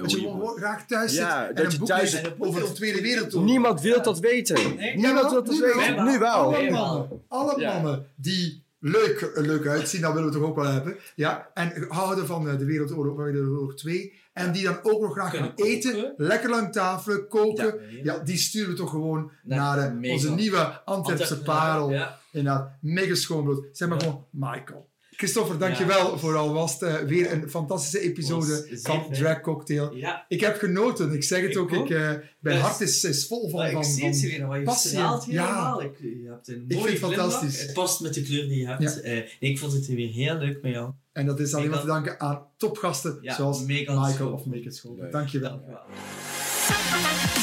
[0.02, 2.72] Dat je graag thuis zit Ja, en dat een je boek thuis- over de.
[2.72, 3.50] Tweede Wereldoorlog.
[3.50, 4.76] Niemand wil dat weten.
[4.76, 4.96] Nee?
[4.96, 6.04] Niemand wil dat weten.
[6.04, 6.32] Nu wel.
[6.54, 7.72] Alle mannen, alle Ja.
[7.72, 10.96] mannen die leuk, er leuk uitzien, dat willen we toch ook wel hebben.
[11.14, 14.12] Ja, en houden van eh, de Wereldoorlog, Wereldoorlog 2.
[14.32, 17.80] En die dan ook nog graag gaan eten, lekker lang tafelen, koken.
[18.02, 18.18] Ja.
[18.18, 21.90] Die sturen we toch gewoon Naar naar, eh, onze nieuwe Antwerpse Antwerp- parel.
[21.90, 22.18] Ja.
[22.32, 23.66] Inderdaad, mega schoonbrood.
[23.72, 24.89] Zeg maar gewoon Michael.
[25.20, 26.16] Christopher, dankjewel Ja.
[26.18, 29.06] voor alvast eh, weer een fantastische episode Was van.
[29.12, 29.94] Drag Cocktail.
[29.96, 30.24] Ja.
[30.28, 31.72] Ik heb genoten, ik zeg het Ik ook.
[31.72, 31.84] ook.
[31.84, 34.46] Ik, eh, mijn Dus- hart is, is vol van, van, ik zie het van weer,
[34.46, 34.92] maar je passie.
[34.98, 35.20] Ja.
[35.26, 35.82] helemaal.
[35.82, 37.60] Ik, je hebt een Ik mooie vind het fantastisch.
[37.62, 39.00] Het past met de kleur die je hebt.
[39.00, 39.18] Eh,
[39.50, 40.90] ik vond het weer heel leuk met jou.
[41.12, 44.32] En dat is alleen maar te danken aan topgasten zoals Michael School.
[44.32, 44.96] of Make It School.
[45.10, 45.50] Dankjewel.
[45.50, 47.39] Dank je wel.